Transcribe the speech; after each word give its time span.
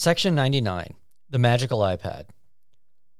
Section 0.00 0.36
99 0.36 0.94
The 1.28 1.40
Magical 1.40 1.80
iPad. 1.80 2.26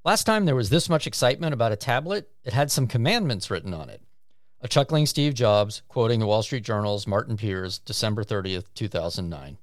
Last 0.05 0.23
time 0.23 0.45
there 0.45 0.55
was 0.55 0.71
this 0.71 0.89
much 0.89 1.09
excitement 1.09 1.53
about 1.53 1.73
a 1.73 1.77
tablet, 1.77 2.31
it 2.45 2.53
had 2.53 2.71
some 2.71 2.87
commandments 2.87 3.51
written 3.51 3.75
on 3.75 3.91
it. 3.91 4.01
A 4.61 4.69
chuckling 4.69 5.05
Steve 5.05 5.35
Jobs 5.35 5.83
quoting 5.89 6.21
the 6.21 6.27
Wall 6.29 6.45
Street 6.45 6.63
Journal's 6.63 7.05
Martin 7.05 7.37
Peers, 7.37 7.81
December 7.81 8.23
30th, 8.23 8.67
2009. 8.77 9.59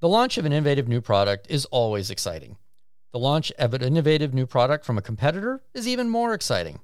The 0.00 0.08
launch 0.08 0.38
of 0.38 0.46
an 0.46 0.52
innovative 0.54 0.88
new 0.88 1.02
product 1.02 1.46
is 1.50 1.66
always 1.66 2.10
exciting. 2.10 2.56
The 3.12 3.18
launch 3.18 3.52
of 3.58 3.74
an 3.74 3.82
innovative 3.82 4.32
new 4.32 4.46
product 4.46 4.86
from 4.86 4.96
a 4.96 5.02
competitor 5.02 5.62
is 5.74 5.86
even 5.86 6.08
more 6.08 6.32
exciting. 6.32 6.80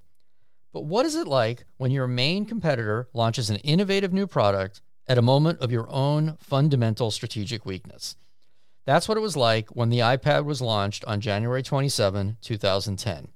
But 0.74 0.84
what 0.84 1.06
is 1.06 1.14
it 1.14 1.27
like 1.27 1.64
when 1.79 1.93
your 1.93 2.06
main 2.06 2.45
competitor 2.45 3.08
launches 3.14 3.48
an 3.48 3.56
innovative 3.56 4.12
new 4.12 4.27
product 4.27 4.82
at 5.08 5.16
a 5.16 5.22
moment 5.22 5.61
of 5.61 5.72
your 5.72 5.88
own 5.88 6.36
fundamental 6.40 7.11
strategic 7.11 7.64
weakness? 7.64 8.16
That's 8.87 9.09
what 9.09 9.18
it 9.18 9.21
was 9.21 9.37
like 9.37 9.68
when 9.71 9.91
the 9.91 9.98
iPad 9.98 10.45
was 10.45 10.62
launched 10.62 11.05
on 11.06 11.20
January 11.20 11.62
27, 11.62 12.38
2010. 12.41 13.29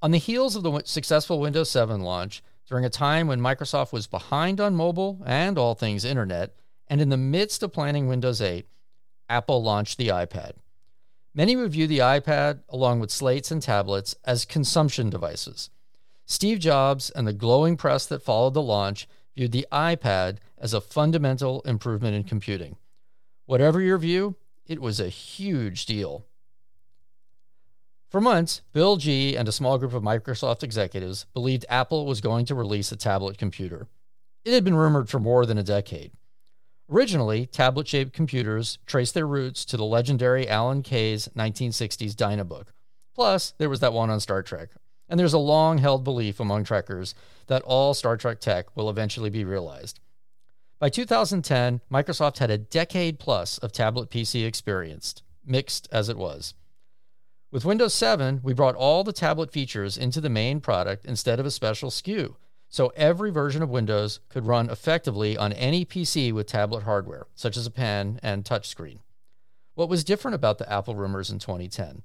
On 0.00 0.10
the 0.12 0.18
heels 0.18 0.54
of 0.54 0.62
the 0.62 0.82
successful 0.84 1.40
Windows 1.40 1.68
7 1.68 2.00
launch, 2.00 2.44
during 2.68 2.84
a 2.84 2.90
time 2.90 3.26
when 3.26 3.40
Microsoft 3.40 3.92
was 3.92 4.06
behind 4.06 4.60
on 4.60 4.76
mobile 4.76 5.20
and 5.26 5.58
all 5.58 5.74
things 5.74 6.04
internet, 6.04 6.54
and 6.86 7.00
in 7.00 7.08
the 7.08 7.16
midst 7.16 7.64
of 7.64 7.72
planning 7.72 8.06
Windows 8.06 8.40
8, 8.40 8.66
Apple 9.28 9.62
launched 9.64 9.98
the 9.98 10.08
iPad. 10.08 10.52
Many 11.34 11.56
would 11.56 11.72
view 11.72 11.88
the 11.88 11.98
iPad, 11.98 12.60
along 12.68 13.00
with 13.00 13.10
slates 13.10 13.50
and 13.50 13.60
tablets, 13.60 14.14
as 14.24 14.44
consumption 14.44 15.10
devices. 15.10 15.70
Steve 16.24 16.60
Jobs 16.60 17.10
and 17.10 17.26
the 17.26 17.32
glowing 17.32 17.76
press 17.76 18.06
that 18.06 18.22
followed 18.22 18.54
the 18.54 18.62
launch 18.62 19.08
viewed 19.34 19.52
the 19.52 19.66
iPad 19.72 20.38
as 20.56 20.72
a 20.72 20.80
fundamental 20.80 21.62
improvement 21.62 22.14
in 22.14 22.22
computing. 22.22 22.76
Whatever 23.46 23.80
your 23.80 23.98
view, 23.98 24.36
it 24.66 24.80
was 24.80 25.00
a 25.00 25.08
huge 25.08 25.86
deal. 25.86 26.26
For 28.08 28.20
months, 28.20 28.60
Bill 28.72 28.96
G 28.96 29.36
and 29.36 29.48
a 29.48 29.52
small 29.52 29.78
group 29.78 29.94
of 29.94 30.02
Microsoft 30.02 30.62
executives 30.62 31.24
believed 31.32 31.64
Apple 31.68 32.04
was 32.04 32.20
going 32.20 32.44
to 32.46 32.54
release 32.54 32.92
a 32.92 32.96
tablet 32.96 33.38
computer. 33.38 33.88
It 34.44 34.52
had 34.52 34.64
been 34.64 34.74
rumored 34.74 35.08
for 35.08 35.18
more 35.18 35.46
than 35.46 35.56
a 35.56 35.62
decade. 35.62 36.12
Originally, 36.90 37.46
tablet 37.46 37.88
shaped 37.88 38.12
computers 38.12 38.78
traced 38.84 39.14
their 39.14 39.26
roots 39.26 39.64
to 39.64 39.78
the 39.78 39.84
legendary 39.84 40.46
Alan 40.46 40.82
Kay's 40.82 41.28
1960s 41.28 42.14
Dynabook. 42.14 42.66
Plus, 43.14 43.54
there 43.56 43.70
was 43.70 43.80
that 43.80 43.94
one 43.94 44.10
on 44.10 44.20
Star 44.20 44.42
Trek. 44.42 44.70
And 45.08 45.18
there's 45.18 45.32
a 45.32 45.38
long 45.38 45.78
held 45.78 46.04
belief 46.04 46.38
among 46.38 46.64
Trekkers 46.64 47.14
that 47.46 47.62
all 47.62 47.94
Star 47.94 48.16
Trek 48.16 48.40
tech 48.40 48.76
will 48.76 48.90
eventually 48.90 49.30
be 49.30 49.44
realized. 49.44 50.00
By 50.82 50.88
2010, 50.88 51.80
Microsoft 51.92 52.38
had 52.38 52.50
a 52.50 52.58
decade 52.58 53.20
plus 53.20 53.56
of 53.58 53.70
tablet 53.70 54.10
PC 54.10 54.44
experience, 54.44 55.14
mixed 55.46 55.88
as 55.92 56.08
it 56.08 56.16
was. 56.16 56.54
With 57.52 57.64
Windows 57.64 57.94
7, 57.94 58.40
we 58.42 58.52
brought 58.52 58.74
all 58.74 59.04
the 59.04 59.12
tablet 59.12 59.52
features 59.52 59.96
into 59.96 60.20
the 60.20 60.28
main 60.28 60.60
product 60.60 61.04
instead 61.04 61.38
of 61.38 61.46
a 61.46 61.52
special 61.52 61.88
SKU, 61.88 62.34
so 62.68 62.92
every 62.96 63.30
version 63.30 63.62
of 63.62 63.70
Windows 63.70 64.18
could 64.28 64.44
run 64.44 64.68
effectively 64.70 65.36
on 65.36 65.52
any 65.52 65.84
PC 65.84 66.32
with 66.32 66.48
tablet 66.48 66.82
hardware, 66.82 67.28
such 67.36 67.56
as 67.56 67.64
a 67.64 67.70
pen 67.70 68.18
and 68.20 68.44
touchscreen. 68.44 68.98
What 69.74 69.88
was 69.88 70.02
different 70.02 70.34
about 70.34 70.58
the 70.58 70.68
Apple 70.68 70.96
rumors 70.96 71.30
in 71.30 71.38
2010? 71.38 72.02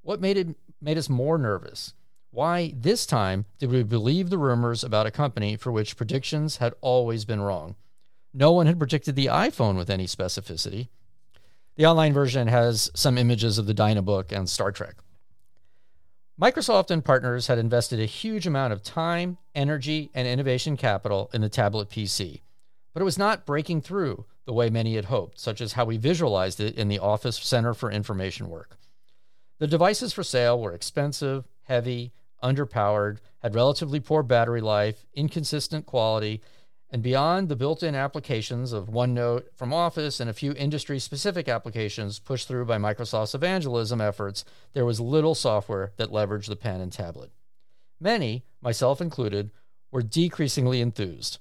What 0.00 0.22
made 0.22 0.38
it 0.38 0.56
made 0.80 0.96
us 0.96 1.10
more 1.10 1.36
nervous? 1.36 1.92
Why 2.30 2.72
this 2.74 3.04
time 3.04 3.44
did 3.58 3.70
we 3.70 3.82
believe 3.82 4.30
the 4.30 4.38
rumors 4.38 4.82
about 4.82 5.04
a 5.04 5.10
company 5.10 5.54
for 5.54 5.70
which 5.70 5.98
predictions 5.98 6.56
had 6.56 6.72
always 6.80 7.26
been 7.26 7.42
wrong? 7.42 7.76
No 8.38 8.52
one 8.52 8.66
had 8.66 8.78
predicted 8.78 9.16
the 9.16 9.26
iPhone 9.26 9.78
with 9.78 9.88
any 9.88 10.04
specificity. 10.04 10.88
The 11.76 11.86
online 11.86 12.12
version 12.12 12.48
has 12.48 12.90
some 12.92 13.16
images 13.16 13.56
of 13.56 13.64
the 13.64 13.72
Dynabook 13.72 14.30
and 14.30 14.46
Star 14.46 14.70
Trek. 14.70 14.96
Microsoft 16.38 16.90
and 16.90 17.02
partners 17.02 17.46
had 17.46 17.56
invested 17.56 17.98
a 17.98 18.04
huge 18.04 18.46
amount 18.46 18.74
of 18.74 18.82
time, 18.82 19.38
energy, 19.54 20.10
and 20.12 20.28
innovation 20.28 20.76
capital 20.76 21.30
in 21.32 21.40
the 21.40 21.48
tablet 21.48 21.88
PC, 21.88 22.42
but 22.92 23.00
it 23.00 23.06
was 23.06 23.16
not 23.16 23.46
breaking 23.46 23.80
through 23.80 24.26
the 24.44 24.52
way 24.52 24.68
many 24.68 24.96
had 24.96 25.06
hoped, 25.06 25.40
such 25.40 25.62
as 25.62 25.72
how 25.72 25.86
we 25.86 25.96
visualized 25.96 26.60
it 26.60 26.76
in 26.76 26.88
the 26.88 26.98
Office 26.98 27.38
Center 27.38 27.72
for 27.72 27.90
Information 27.90 28.50
Work. 28.50 28.76
The 29.60 29.66
devices 29.66 30.12
for 30.12 30.22
sale 30.22 30.60
were 30.60 30.74
expensive, 30.74 31.48
heavy, 31.62 32.12
underpowered, 32.42 33.16
had 33.38 33.54
relatively 33.54 33.98
poor 33.98 34.22
battery 34.22 34.60
life, 34.60 35.06
inconsistent 35.14 35.86
quality, 35.86 36.42
and 36.90 37.02
beyond 37.02 37.48
the 37.48 37.56
built 37.56 37.82
in 37.82 37.94
applications 37.94 38.72
of 38.72 38.88
OneNote 38.88 39.44
from 39.54 39.72
Office 39.72 40.20
and 40.20 40.30
a 40.30 40.34
few 40.34 40.52
industry 40.52 40.98
specific 40.98 41.48
applications 41.48 42.18
pushed 42.18 42.46
through 42.46 42.64
by 42.64 42.78
Microsoft's 42.78 43.34
evangelism 43.34 44.00
efforts, 44.00 44.44
there 44.72 44.84
was 44.84 45.00
little 45.00 45.34
software 45.34 45.92
that 45.96 46.10
leveraged 46.10 46.48
the 46.48 46.56
pen 46.56 46.80
and 46.80 46.92
tablet. 46.92 47.30
Many, 48.00 48.44
myself 48.60 49.00
included, 49.00 49.50
were 49.90 50.02
decreasingly 50.02 50.80
enthused. 50.80 51.38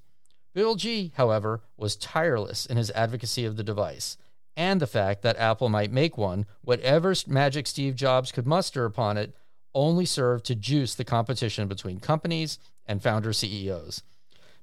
Bill 0.53 0.75
G, 0.75 1.11
however, 1.15 1.61
was 1.77 1.95
tireless 1.95 2.65
in 2.65 2.77
his 2.77 2.91
advocacy 2.91 3.45
of 3.45 3.57
the 3.57 3.63
device 3.63 4.17
and 4.57 4.79
the 4.79 4.87
fact 4.87 5.21
that 5.21 5.37
Apple 5.37 5.69
might 5.69 5.91
make 5.91 6.17
one, 6.17 6.45
whatever 6.61 7.13
magic 7.27 7.67
Steve 7.67 7.95
Jobs 7.95 8.31
could 8.31 8.47
muster 8.47 8.85
upon 8.85 9.17
it, 9.17 9.35
only 9.73 10.05
served 10.05 10.45
to 10.45 10.55
juice 10.55 10.95
the 10.95 11.03
competition 11.03 11.67
between 11.67 11.99
companies 11.99 12.57
and 12.85 13.03
founder 13.03 13.33
CEOs. 13.33 14.01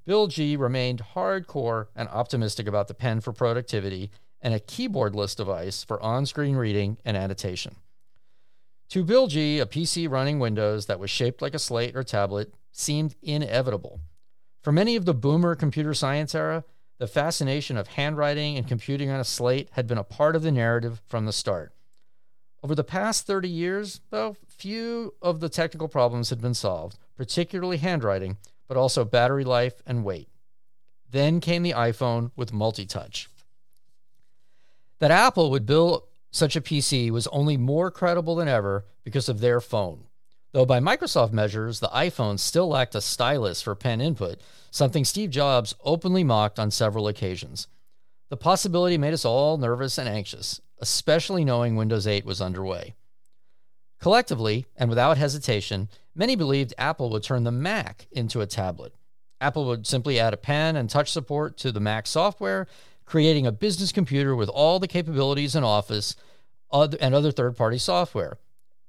Bill 0.05 0.27
G 0.27 0.57
remained 0.57 1.03
hardcore 1.15 1.87
and 1.95 2.09
optimistic 2.09 2.67
about 2.67 2.89
the 2.89 2.95
pen 2.95 3.21
for 3.21 3.33
productivity 3.33 4.11
and 4.41 4.53
a 4.53 4.61
keyboardless 4.61 5.37
device 5.37 5.85
for 5.85 6.03
on 6.03 6.27
screen 6.27 6.57
reading 6.57 6.99
and 7.05 7.17
annotation. 7.17 7.77
To 8.91 9.05
Bill 9.05 9.27
G, 9.27 9.59
a 9.61 9.67
PC 9.67 10.11
running 10.11 10.39
Windows 10.39 10.87
that 10.87 10.99
was 10.99 11.11
shaped 11.11 11.41
like 11.41 11.55
a 11.55 11.59
slate 11.59 11.97
or 11.97 12.03
tablet 12.03 12.53
seemed 12.73 13.15
inevitable. 13.23 14.01
For 14.62 14.73
many 14.73 14.97
of 14.97 15.05
the 15.05 15.15
boomer 15.15 15.55
computer 15.55 15.95
science 15.95 16.35
era, 16.35 16.65
the 16.99 17.07
fascination 17.07 17.77
of 17.77 17.89
handwriting 17.89 18.57
and 18.57 18.67
computing 18.67 19.11
on 19.11 19.21
a 19.21 19.25
slate 19.25 19.69
had 19.73 19.87
been 19.87 19.99
a 19.99 20.05
part 20.05 20.37
of 20.37 20.43
the 20.43 20.53
narrative 20.53 21.01
from 21.07 21.27
the 21.27 21.33
start. 21.33 21.73
Over 22.62 22.75
the 22.75 22.85
past 22.85 23.27
30 23.27 23.49
years, 23.49 24.01
though, 24.11 24.37
few 24.47 25.15
of 25.21 25.41
the 25.41 25.49
technical 25.49 25.89
problems 25.89 26.31
had 26.31 26.41
been 26.41 26.55
solved, 26.55 26.99
particularly 27.17 27.79
handwriting, 27.79 28.37
but 28.72 28.81
also 28.81 29.05
battery 29.05 29.44
life 29.44 29.83
and 29.84 30.03
weight. 30.03 30.31
Then 31.10 31.41
came 31.41 31.62
the 31.62 31.75
iPhone 31.75 32.31
with 32.37 32.55
multi 32.55 32.87
touch. 32.87 33.28
That 34.99 35.10
Apple 35.10 35.50
would 35.50 35.66
build 35.66 36.05
such 36.31 36.56
a 36.56 36.62
PC 36.62 37.11
was 37.11 37.27
only 37.27 37.59
more 37.59 37.91
credible 37.91 38.34
than 38.34 38.49
ever 38.49 38.87
because 39.05 39.28
of 39.28 39.41
their 39.41 39.61
phone. 39.61 40.05
Though 40.53 40.65
by 40.65 40.81
Microsoft 40.81 41.32
measures, 41.32 41.81
the 41.81 41.88
iPhone 41.88 42.38
still 42.38 42.66
lacked 42.66 42.94
a 42.94 43.03
stylus 43.03 43.61
for 43.61 43.75
pen 43.75 44.00
input, 44.00 44.41
something 44.71 45.05
Steve 45.05 45.28
Jobs 45.28 45.75
openly 45.84 46.25
mocked 46.25 46.59
on 46.59 46.71
several 46.71 47.09
occasions. 47.09 47.66
The 48.31 48.38
possibility 48.38 48.97
made 48.97 49.12
us 49.12 49.27
all 49.27 49.59
nervous 49.59 49.99
and 49.99 50.09
anxious, 50.09 50.62
especially 50.78 51.44
knowing 51.44 51.77
Windows 51.77 52.06
8 52.06 52.25
was 52.25 52.41
underway. 52.41 52.94
Collectively, 54.03 54.67
and 54.77 54.91
without 54.91 55.17
hesitation, 55.17 55.89
many 56.13 56.35
believed 56.35 56.75
Apple 56.77 57.09
would 57.11 57.23
turn 57.23 57.45
the 57.45 57.53
Mac 57.53 58.09
into 58.11 58.41
a 58.41 58.49
tablet. 58.49 58.93
Apple 59.41 59.65
would 59.67 59.87
simply 59.87 60.19
add 60.19 60.35
a 60.35 60.37
pen 60.37 60.75
and 60.75 60.91
touch 60.91 61.13
support 61.13 61.57
to 61.59 61.71
the 61.71 61.79
Mac 61.79 62.09
software, 62.09 62.67
creating 63.05 63.47
a 63.47 63.53
business 63.53 63.93
computer 63.93 64.35
with 64.35 64.49
all 64.49 64.81
the 64.81 64.89
capabilities 64.89 65.55
in 65.55 65.62
Office 65.62 66.17
and 66.73 67.15
other 67.15 67.31
third 67.31 67.57
party 67.57 67.79
software, 67.79 68.39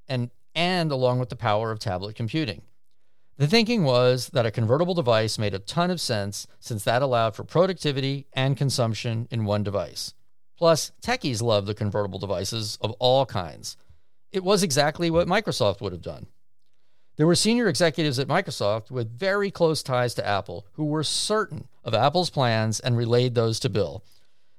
and, 0.08 0.32
and 0.52 0.90
along 0.90 1.20
with 1.20 1.28
the 1.28 1.36
power 1.36 1.70
of 1.70 1.78
tablet 1.78 2.16
computing. 2.16 2.62
The 3.36 3.46
thinking 3.46 3.84
was 3.84 4.30
that 4.30 4.46
a 4.46 4.50
convertible 4.50 4.94
device 4.94 5.38
made 5.38 5.54
a 5.54 5.60
ton 5.60 5.92
of 5.92 6.00
sense 6.00 6.48
since 6.58 6.82
that 6.82 7.02
allowed 7.02 7.36
for 7.36 7.44
productivity 7.44 8.26
and 8.32 8.56
consumption 8.56 9.28
in 9.30 9.44
one 9.44 9.62
device. 9.62 10.12
Plus, 10.58 10.90
techies 11.00 11.40
love 11.40 11.66
the 11.66 11.74
convertible 11.74 12.18
devices 12.18 12.78
of 12.80 12.90
all 12.98 13.24
kinds. 13.26 13.76
It 14.34 14.42
was 14.42 14.64
exactly 14.64 15.12
what 15.12 15.28
Microsoft 15.28 15.80
would 15.80 15.92
have 15.92 16.02
done. 16.02 16.26
There 17.14 17.26
were 17.26 17.36
senior 17.36 17.68
executives 17.68 18.18
at 18.18 18.26
Microsoft 18.26 18.90
with 18.90 19.16
very 19.16 19.48
close 19.48 19.80
ties 19.80 20.12
to 20.14 20.26
Apple 20.26 20.66
who 20.72 20.86
were 20.86 21.04
certain 21.04 21.68
of 21.84 21.94
Apple's 21.94 22.30
plans 22.30 22.80
and 22.80 22.96
relayed 22.96 23.36
those 23.36 23.60
to 23.60 23.68
Bill. 23.68 24.02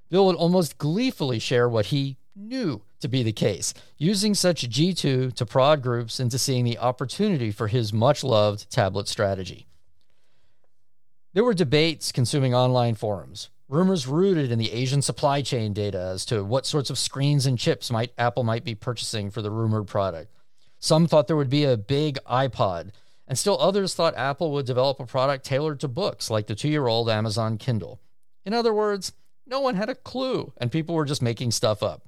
Bill 0.09 0.27
would 0.27 0.37
almost 0.37 0.77
gleefully 0.77 1.39
share 1.39 1.67
what 1.67 1.87
he 1.87 2.15
knew 2.37 2.83
to 3.01 3.09
be 3.09 3.21
the 3.21 3.33
case, 3.33 3.73
using 3.97 4.33
such 4.33 4.69
G2 4.69 5.33
to 5.33 5.45
prod 5.45 5.81
groups 5.81 6.21
into 6.21 6.39
seeing 6.39 6.63
the 6.63 6.77
opportunity 6.77 7.51
for 7.51 7.67
his 7.67 7.91
much 7.91 8.23
loved 8.23 8.71
tablet 8.71 9.09
strategy. 9.09 9.67
There 11.33 11.43
were 11.43 11.53
debates 11.53 12.13
consuming 12.13 12.55
online 12.55 12.95
forums, 12.95 13.49
Rumors 13.75 14.07
rooted 14.07 14.53
in 14.53 14.57
the 14.57 14.71
Asian 14.71 15.01
supply 15.01 15.41
chain 15.41 15.73
data 15.73 15.99
as 15.99 16.23
to 16.27 16.45
what 16.45 16.65
sorts 16.65 16.89
of 16.89 16.97
screens 16.97 17.45
and 17.45 17.59
chips 17.59 17.91
might 17.91 18.13
Apple 18.17 18.45
might 18.45 18.63
be 18.63 18.73
purchasing 18.73 19.29
for 19.29 19.41
the 19.41 19.51
rumored 19.51 19.85
product. 19.85 20.31
Some 20.79 21.07
thought 21.07 21.27
there 21.27 21.35
would 21.35 21.49
be 21.49 21.65
a 21.65 21.75
big 21.75 22.17
iPod, 22.25 22.91
and 23.27 23.37
still 23.37 23.59
others 23.59 23.93
thought 23.93 24.15
Apple 24.15 24.53
would 24.53 24.65
develop 24.65 25.01
a 25.01 25.05
product 25.05 25.43
tailored 25.43 25.81
to 25.81 25.89
books 25.89 26.29
like 26.29 26.47
the 26.47 26.55
2-year-old 26.55 27.09
Amazon 27.09 27.57
Kindle. 27.57 27.99
In 28.45 28.53
other 28.53 28.73
words, 28.73 29.11
no 29.45 29.59
one 29.59 29.75
had 29.75 29.89
a 29.89 29.95
clue 29.95 30.53
and 30.55 30.71
people 30.71 30.95
were 30.95 31.03
just 31.03 31.21
making 31.21 31.51
stuff 31.51 31.83
up. 31.83 32.07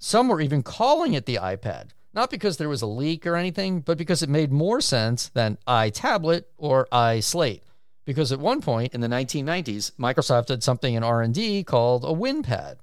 Some 0.00 0.26
were 0.26 0.40
even 0.40 0.64
calling 0.64 1.14
it 1.14 1.24
the 1.24 1.36
iPad, 1.36 1.90
not 2.14 2.30
because 2.30 2.56
there 2.56 2.68
was 2.68 2.82
a 2.82 2.86
leak 2.88 3.24
or 3.28 3.36
anything, 3.36 3.78
but 3.78 3.96
because 3.96 4.24
it 4.24 4.28
made 4.28 4.50
more 4.50 4.80
sense 4.80 5.28
than 5.28 5.58
iTablet 5.68 6.46
or 6.58 6.88
iSlate. 6.90 7.60
Because 8.06 8.32
at 8.32 8.38
one 8.38 8.62
point 8.62 8.94
in 8.94 9.02
the 9.02 9.08
1990s, 9.08 9.92
Microsoft 9.98 10.46
did 10.46 10.62
something 10.62 10.94
in 10.94 11.02
R&D 11.02 11.64
called 11.64 12.04
a 12.04 12.08
WinPad. 12.08 12.76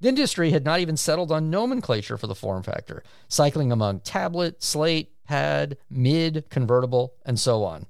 The 0.00 0.08
industry 0.08 0.50
had 0.50 0.64
not 0.64 0.80
even 0.80 0.96
settled 0.96 1.30
on 1.30 1.50
nomenclature 1.50 2.16
for 2.16 2.26
the 2.26 2.34
form 2.34 2.62
factor, 2.62 3.02
cycling 3.28 3.70
among 3.70 4.00
tablet, 4.00 4.62
slate, 4.62 5.12
pad, 5.24 5.76
mid, 5.90 6.46
convertible, 6.50 7.12
and 7.26 7.38
so 7.38 7.62
on. 7.62 7.86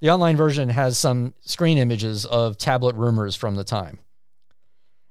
The 0.00 0.10
online 0.10 0.36
version 0.36 0.68
has 0.68 0.98
some 0.98 1.34
screen 1.40 1.78
images 1.78 2.24
of 2.26 2.58
tablet 2.58 2.94
rumors 2.94 3.34
from 3.34 3.56
the 3.56 3.64
time. 3.64 3.98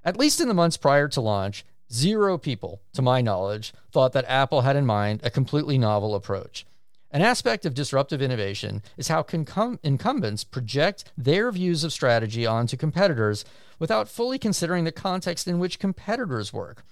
At 0.04 0.18
least 0.18 0.40
in 0.40 0.48
the 0.48 0.54
months 0.54 0.78
prior 0.78 1.08
to 1.10 1.22
launch, 1.22 1.66
zero 1.92 2.38
people, 2.38 2.82
to 2.94 3.02
my 3.02 3.22
knowledge, 3.22 3.74
thought 3.92 4.14
that 4.14 4.26
Apple 4.28 4.62
had 4.62 4.76
in 4.76 4.86
mind 4.86 5.22
a 5.24 5.32
completely 5.32 5.78
novel 5.78 6.14
approach. 6.14 6.66
An 7.10 7.22
aspect 7.22 7.66
of 7.66 7.74
disruptive 7.74 8.22
innovation 8.22 8.82
is 8.98 9.08
how 9.08 9.24
concum- 9.24 9.80
incumbents 9.82 10.44
project 10.44 11.06
their 11.18 11.52
views 11.52 11.86
of 11.86 11.94
strategy 11.94 12.46
onto 12.46 12.76
competitors 12.76 13.46
without 13.80 14.10
fully 14.10 14.38
considering 14.38 14.84
the 14.84 14.92
context 14.92 15.48
in 15.48 15.58
which 15.58 15.80
competitors 15.80 16.52
work. 16.52 16.84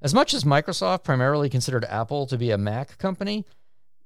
As 0.00 0.14
much 0.14 0.34
as 0.34 0.44
Microsoft 0.44 1.02
primarily 1.02 1.48
considered 1.48 1.84
Apple 1.86 2.26
to 2.26 2.38
be 2.38 2.52
a 2.52 2.58
Mac 2.58 2.96
company 2.98 3.44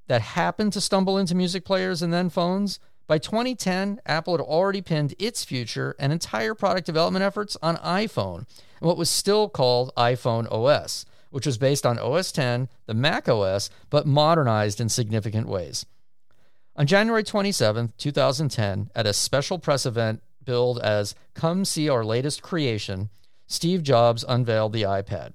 that 0.06 0.22
happened 0.22 0.72
to 0.72 0.80
stumble 0.80 1.18
into 1.18 1.34
music 1.34 1.64
players 1.64 2.00
and 2.00 2.12
then 2.12 2.30
phones, 2.30 2.80
by 3.06 3.18
2010, 3.18 4.00
Apple 4.06 4.34
had 4.34 4.40
already 4.40 4.80
pinned 4.80 5.14
its 5.18 5.44
future 5.44 5.94
and 5.98 6.12
entire 6.12 6.54
product 6.54 6.86
development 6.86 7.24
efforts 7.24 7.56
on 7.60 7.76
iPhone 7.78 8.46
and 8.80 8.88
what 8.88 8.96
was 8.96 9.10
still 9.10 9.48
called 9.48 9.92
iPhone 9.96 10.50
OS 10.50 11.04
which 11.30 11.46
was 11.46 11.58
based 11.58 11.86
on 11.86 11.98
OS 11.98 12.32
10, 12.32 12.68
the 12.86 12.94
Mac 12.94 13.28
OS, 13.28 13.70
but 13.88 14.06
modernized 14.06 14.80
in 14.80 14.88
significant 14.88 15.48
ways. 15.48 15.86
On 16.76 16.86
January 16.86 17.24
27, 17.24 17.92
2010, 17.98 18.90
at 18.94 19.06
a 19.06 19.12
special 19.12 19.58
press 19.58 19.86
event 19.86 20.22
billed 20.44 20.78
as 20.80 21.14
Come 21.34 21.64
See 21.64 21.88
Our 21.88 22.04
Latest 22.04 22.42
Creation, 22.42 23.10
Steve 23.46 23.82
Jobs 23.82 24.24
unveiled 24.26 24.72
the 24.72 24.82
iPad. 24.82 25.32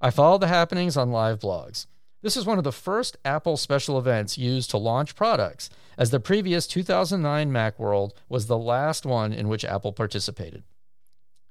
I 0.00 0.10
followed 0.10 0.40
the 0.42 0.48
happenings 0.48 0.96
on 0.96 1.12
live 1.12 1.38
blogs. 1.40 1.86
This 2.20 2.36
is 2.36 2.46
one 2.46 2.58
of 2.58 2.64
the 2.64 2.72
first 2.72 3.16
Apple 3.24 3.56
special 3.56 3.98
events 3.98 4.38
used 4.38 4.70
to 4.70 4.78
launch 4.78 5.14
products, 5.14 5.70
as 5.96 6.10
the 6.10 6.20
previous 6.20 6.66
2009 6.66 7.50
Macworld 7.50 8.12
was 8.28 8.46
the 8.46 8.58
last 8.58 9.06
one 9.06 9.32
in 9.32 9.48
which 9.48 9.64
Apple 9.64 9.92
participated. 9.92 10.64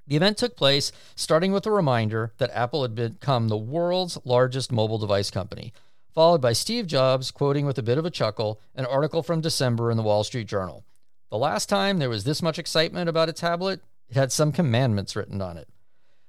The 0.06 0.16
event 0.16 0.38
took 0.38 0.58
place 0.58 0.92
starting 1.16 1.54
with 1.54 1.66
a 1.66 1.72
reminder 1.72 2.34
that 2.38 2.52
Apple 2.54 2.82
had 2.82 2.96
become 2.96 3.48
the 3.48 3.58
world's 3.58 4.18
largest 4.26 4.72
mobile 4.72 4.98
device 4.98 5.32
company, 5.32 5.74
followed 6.14 6.42
by 6.42 6.54
Steve 6.54 6.88
Jobs 6.88 7.32
quoting 7.32 7.66
with 7.66 7.78
a 7.78 7.84
bit 7.84 7.98
of 7.98 8.06
a 8.06 8.12
chuckle 8.12 8.60
an 8.76 8.86
article 8.86 9.24
from 9.24 9.42
December 9.42 9.90
in 9.90 9.98
the 9.98 10.04
Wall 10.04 10.24
Street 10.24 10.48
Journal. 10.48 10.84
The 11.30 11.38
last 11.38 11.70
time 11.70 12.00
there 12.00 12.10
was 12.10 12.26
this 12.26 12.42
much 12.42 12.60
excitement 12.60 13.10
about 13.10 13.30
a 13.30 13.34
tablet, 13.34 13.82
it 14.10 14.16
had 14.16 14.32
some 14.32 14.52
commandments 14.52 15.16
written 15.16 15.42
on 15.42 15.58
it. 15.58 15.68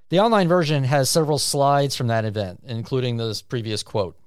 The 0.09 0.19
online 0.19 0.47
version 0.47 0.85
has 0.85 1.09
several 1.09 1.37
slides 1.37 1.95
from 1.95 2.07
that 2.07 2.25
event, 2.25 2.61
including 2.65 3.17
this 3.17 3.41
previous 3.41 3.83
quote. 3.83 4.17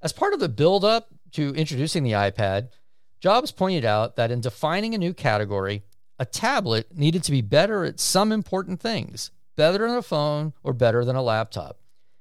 As 0.00 0.12
part 0.12 0.32
of 0.32 0.40
the 0.40 0.48
build 0.48 0.84
up 0.84 1.08
to 1.32 1.54
introducing 1.54 2.04
the 2.04 2.12
iPad, 2.12 2.68
Jobs 3.20 3.50
pointed 3.50 3.84
out 3.84 4.16
that 4.16 4.30
in 4.30 4.40
defining 4.40 4.94
a 4.94 4.98
new 4.98 5.12
category, 5.12 5.82
a 6.18 6.24
tablet 6.24 6.96
needed 6.96 7.22
to 7.24 7.30
be 7.30 7.40
better 7.40 7.84
at 7.84 8.00
some 8.00 8.32
important 8.32 8.80
things, 8.80 9.30
better 9.56 9.86
than 9.86 9.96
a 9.96 10.02
phone 10.02 10.52
or 10.62 10.72
better 10.72 11.04
than 11.04 11.16
a 11.16 11.22
laptop. 11.22 11.78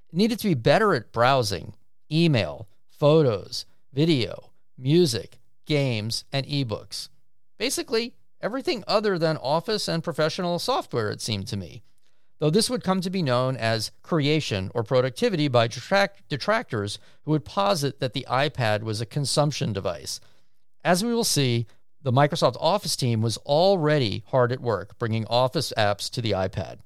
It 0.09 0.15
needed 0.15 0.39
to 0.39 0.47
be 0.47 0.53
better 0.53 0.93
at 0.93 1.11
browsing, 1.11 1.73
email, 2.11 2.67
photos, 2.85 3.65
video, 3.93 4.51
music, 4.77 5.39
games, 5.65 6.25
and 6.31 6.45
ebooks. 6.45 7.09
Basically, 7.57 8.13
everything 8.41 8.83
other 8.87 9.17
than 9.17 9.37
office 9.37 9.87
and 9.87 10.03
professional 10.03 10.59
software, 10.59 11.09
it 11.09 11.21
seemed 11.21 11.47
to 11.47 11.57
me. 11.57 11.83
Though 12.39 12.51
this 12.51 12.69
would 12.69 12.83
come 12.83 13.01
to 13.01 13.09
be 13.09 13.23
known 13.23 13.57
as 13.57 13.91
creation 14.03 14.69
or 14.75 14.83
productivity 14.83 15.47
by 15.47 15.67
detract- 15.67 16.29
detractors 16.29 16.99
who 17.23 17.31
would 17.31 17.45
posit 17.45 17.99
that 17.99 18.13
the 18.13 18.27
iPad 18.29 18.83
was 18.83 19.01
a 19.01 19.07
consumption 19.07 19.73
device. 19.73 20.19
As 20.83 21.03
we 21.03 21.13
will 21.13 21.23
see, 21.23 21.65
the 22.07 22.13
Microsoft 22.13 22.55
Office 22.61 22.95
team 22.95 23.21
was 23.21 23.35
already 23.39 24.23
hard 24.27 24.53
at 24.53 24.61
work 24.61 24.97
bringing 24.97 25.25
Office 25.25 25.73
apps 25.77 26.09
to 26.11 26.21
the 26.21 26.31
iPad. 26.31 26.77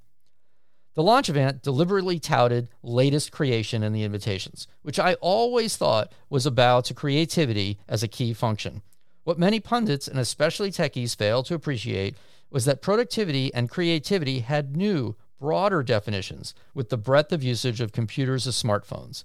The 0.95 1.03
launch 1.03 1.29
event 1.29 1.61
deliberately 1.61 2.17
touted 2.17 2.69
latest 2.81 3.31
creation 3.31 3.83
in 3.83 3.93
the 3.93 4.01
invitations, 4.01 4.65
which 4.81 4.97
I 4.97 5.13
always 5.21 5.77
thought 5.77 6.11
was 6.31 6.47
a 6.47 6.49
bow 6.49 6.81
to 6.81 6.95
creativity 6.95 7.77
as 7.87 8.01
a 8.01 8.07
key 8.07 8.33
function. 8.33 8.81
What 9.23 9.37
many 9.37 9.59
pundits 9.59 10.07
and 10.07 10.17
especially 10.17 10.71
techies 10.71 11.15
failed 11.15 11.45
to 11.45 11.53
appreciate 11.53 12.15
was 12.49 12.65
that 12.65 12.81
productivity 12.81 13.53
and 13.53 13.69
creativity 13.69 14.39
had 14.39 14.75
new, 14.75 15.15
broader 15.39 15.83
definitions 15.83 16.55
with 16.73 16.89
the 16.89 16.97
breadth 16.97 17.31
of 17.31 17.43
usage 17.43 17.79
of 17.79 17.91
computers 17.91 18.47
as 18.47 18.55
smartphones. 18.55 19.23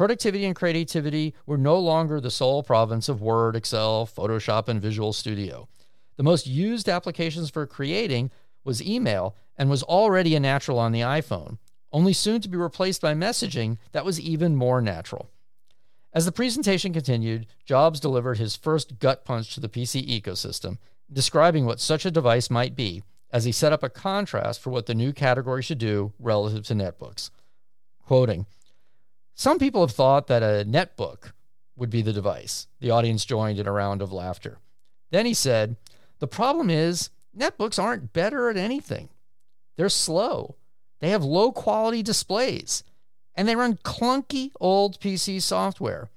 Productivity 0.00 0.46
and 0.46 0.56
creativity 0.56 1.34
were 1.44 1.58
no 1.58 1.78
longer 1.78 2.22
the 2.22 2.30
sole 2.30 2.62
province 2.62 3.10
of 3.10 3.20
Word, 3.20 3.54
Excel, 3.54 4.06
Photoshop, 4.06 4.66
and 4.66 4.80
Visual 4.80 5.12
Studio. 5.12 5.68
The 6.16 6.22
most 6.22 6.46
used 6.46 6.88
applications 6.88 7.50
for 7.50 7.66
creating 7.66 8.30
was 8.64 8.82
email 8.82 9.36
and 9.58 9.68
was 9.68 9.82
already 9.82 10.34
a 10.34 10.40
natural 10.40 10.78
on 10.78 10.92
the 10.92 11.02
iPhone, 11.02 11.58
only 11.92 12.14
soon 12.14 12.40
to 12.40 12.48
be 12.48 12.56
replaced 12.56 13.02
by 13.02 13.12
messaging 13.12 13.76
that 13.92 14.06
was 14.06 14.18
even 14.18 14.56
more 14.56 14.80
natural. 14.80 15.28
As 16.14 16.24
the 16.24 16.32
presentation 16.32 16.94
continued, 16.94 17.46
Jobs 17.66 18.00
delivered 18.00 18.38
his 18.38 18.56
first 18.56 19.00
gut 19.00 19.26
punch 19.26 19.52
to 19.52 19.60
the 19.60 19.68
PC 19.68 20.08
ecosystem, 20.08 20.78
describing 21.12 21.66
what 21.66 21.78
such 21.78 22.06
a 22.06 22.10
device 22.10 22.48
might 22.48 22.74
be, 22.74 23.02
as 23.30 23.44
he 23.44 23.52
set 23.52 23.74
up 23.74 23.82
a 23.82 23.90
contrast 23.90 24.62
for 24.62 24.70
what 24.70 24.86
the 24.86 24.94
new 24.94 25.12
category 25.12 25.62
should 25.62 25.76
do 25.76 26.14
relative 26.18 26.64
to 26.68 26.74
netbooks. 26.74 27.28
Quoting, 28.06 28.46
some 29.40 29.58
people 29.58 29.80
have 29.80 29.92
thought 29.92 30.26
that 30.26 30.42
a 30.42 30.66
netbook 30.68 31.32
would 31.74 31.88
be 31.88 32.02
the 32.02 32.12
device. 32.12 32.66
The 32.80 32.90
audience 32.90 33.24
joined 33.24 33.58
in 33.58 33.66
a 33.66 33.72
round 33.72 34.02
of 34.02 34.12
laughter. 34.12 34.58
Then 35.12 35.24
he 35.24 35.32
said, 35.32 35.76
The 36.18 36.26
problem 36.26 36.68
is, 36.68 37.08
netbooks 37.34 37.82
aren't 37.82 38.12
better 38.12 38.50
at 38.50 38.58
anything. 38.58 39.08
They're 39.78 39.88
slow, 39.88 40.56
they 41.00 41.08
have 41.08 41.24
low 41.24 41.52
quality 41.52 42.02
displays, 42.02 42.84
and 43.34 43.48
they 43.48 43.56
run 43.56 43.78
clunky 43.78 44.50
old 44.60 45.00
PC 45.00 45.40
software. 45.40 46.10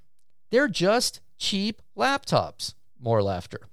They're 0.51 0.67
just 0.67 1.21
cheap 1.37 1.81
laptops. 1.97 2.73
More 2.99 3.23
laughter. 3.23 3.69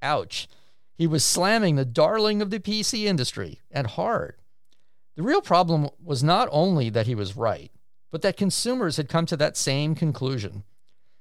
Ouch. 0.00 0.46
He 0.94 1.08
was 1.08 1.24
slamming 1.24 1.74
the 1.74 1.84
darling 1.84 2.40
of 2.40 2.50
the 2.50 2.60
PC 2.60 3.06
industry, 3.06 3.58
and 3.72 3.88
hard. 3.88 4.36
The 5.16 5.24
real 5.24 5.42
problem 5.42 5.90
was 6.00 6.22
not 6.22 6.48
only 6.52 6.90
that 6.90 7.08
he 7.08 7.16
was 7.16 7.36
right, 7.36 7.72
but 8.10 8.22
that 8.22 8.36
consumers 8.36 8.96
had 8.96 9.08
come 9.08 9.26
to 9.26 9.36
that 9.36 9.56
same 9.56 9.94
conclusion. 9.94 10.64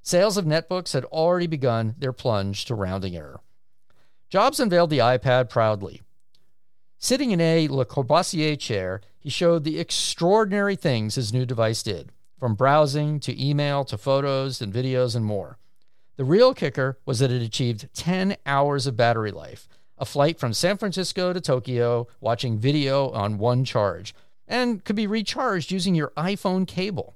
Sales 0.02 0.38
of 0.38 0.46
netbooks 0.46 0.94
had 0.94 1.06
already 1.06 1.48
begun 1.48 1.96
their 1.98 2.14
plunge 2.14 2.66
to 2.66 2.76
rounding 2.76 3.16
error. 3.16 3.42
Jobs 4.30 4.60
unveiled 4.60 4.90
the 4.90 5.00
iPad 5.00 5.50
proudly. 5.50 6.02
Sitting 6.98 7.32
in 7.32 7.42
a 7.42 7.68
Le 7.68 7.86
Corbusier 7.86 8.58
chair, 8.58 9.02
he 9.20 9.30
showed 9.30 9.64
the 9.64 9.80
extraordinary 9.80 10.76
things 10.76 11.16
his 11.16 11.34
new 11.34 11.46
device 11.46 11.84
did, 11.84 12.12
from 12.40 12.56
browsing 12.56 13.20
to 13.22 13.44
email 13.44 13.84
to 13.86 13.98
photos 13.98 14.62
and 14.62 14.74
videos 14.74 15.16
and 15.16 15.26
more. 15.26 15.58
The 16.18 16.24
real 16.24 16.54
kicker 16.54 16.98
was 17.06 17.20
that 17.20 17.32
it 17.32 17.42
achieved 17.42 17.90
10 17.94 18.38
hours 18.46 18.88
of 18.88 18.96
battery 18.96 19.32
life, 19.32 19.68
a 19.98 20.06
flight 20.06 20.40
from 20.40 20.54
San 20.54 20.78
Francisco 20.78 21.34
to 21.34 21.42
Tokyo, 21.42 22.08
watching 22.20 22.58
video 22.58 23.10
on 23.10 23.38
one 23.38 23.66
charge, 23.66 24.14
and 24.48 24.84
could 24.84 24.96
be 24.96 25.08
recharged 25.08 25.72
using 25.72 25.96
your 25.96 26.12
iPhone 26.18 26.68
cable. 26.68 27.16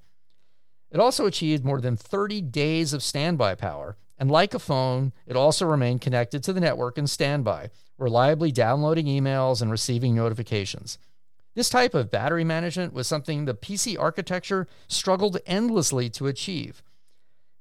It 0.92 1.00
also 1.00 1.26
achieved 1.26 1.64
more 1.64 1.82
than 1.82 1.96
30 1.96 2.42
days 2.42 2.94
of 2.94 3.04
standby 3.04 3.56
power, 3.56 3.96
and 4.18 4.32
like 4.32 4.54
a 4.54 4.60
phone, 4.60 5.14
it 5.28 5.36
also 5.36 5.66
remained 5.66 6.02
connected 6.02 6.44
to 6.44 6.54
the 6.54 6.60
network 6.60 6.98
in 6.98 7.08
standby, 7.08 7.70
reliably 7.98 8.52
downloading 8.52 9.06
emails 9.06 9.62
and 9.62 9.72
receiving 9.72 10.16
notifications. 10.16 10.98
This 11.56 11.70
type 11.70 11.94
of 11.94 12.12
battery 12.12 12.44
management 12.44 12.94
was 12.94 13.08
something 13.08 13.46
the 13.46 13.54
PC 13.54 14.00
architecture 14.00 14.68
struggled 14.88 15.38
endlessly 15.46 16.10
to 16.12 16.28
achieve. 16.28 16.82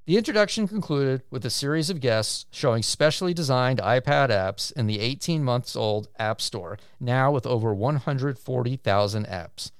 The 0.08 0.16
introduction 0.16 0.66
concluded 0.66 1.22
with 1.30 1.44
a 1.44 1.50
series 1.50 1.90
of 1.90 2.00
guests 2.00 2.46
showing 2.50 2.82
specially 2.82 3.34
designed 3.34 3.78
iPad 3.78 4.30
apps 4.30 4.72
in 4.72 4.86
the 4.86 5.00
18 5.00 5.44
months 5.44 5.76
old 5.76 6.08
App 6.18 6.40
Store, 6.40 6.78
now 6.98 7.30
with 7.30 7.46
over 7.46 7.74
140,000 7.74 9.26
apps. 9.26 9.70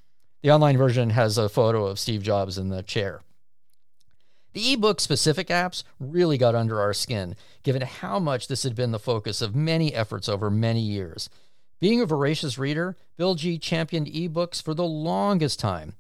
The 0.43 0.51
online 0.51 0.77
version 0.77 1.09
has 1.09 1.39
a 1.39 1.49
photo 1.49 1.87
of 1.87 1.99
Steve 1.99 2.23
Jobs 2.23 2.59
in 2.59 2.69
the 2.69 2.83
chair. 2.83 3.23
The 4.53 4.75
ebook 4.75 5.01
specific 5.01 5.49
apps 5.49 5.83
really 5.99 6.37
got 6.37 6.55
under 6.55 6.79
our 6.79 6.93
skin, 6.93 7.35
given 7.63 7.81
how 7.81 8.19
much 8.19 8.49
this 8.49 8.65
had 8.65 8.75
been 8.75 8.91
the 8.91 8.99
focus 8.99 9.41
of 9.41 9.57
many 9.57 9.95
efforts 9.95 10.29
over 10.29 10.51
many 10.51 10.83
years. 10.83 11.31
Being 11.81 12.03
a 12.03 12.07
voracious 12.07 12.59
reader, 12.59 12.99
Bill 13.17 13.35
G 13.35 13.59
championed 13.59 14.09
ebooks 14.09 14.61
for 14.63 14.75
the 14.75 14.85
longest 14.85 15.59
time. 15.59 15.95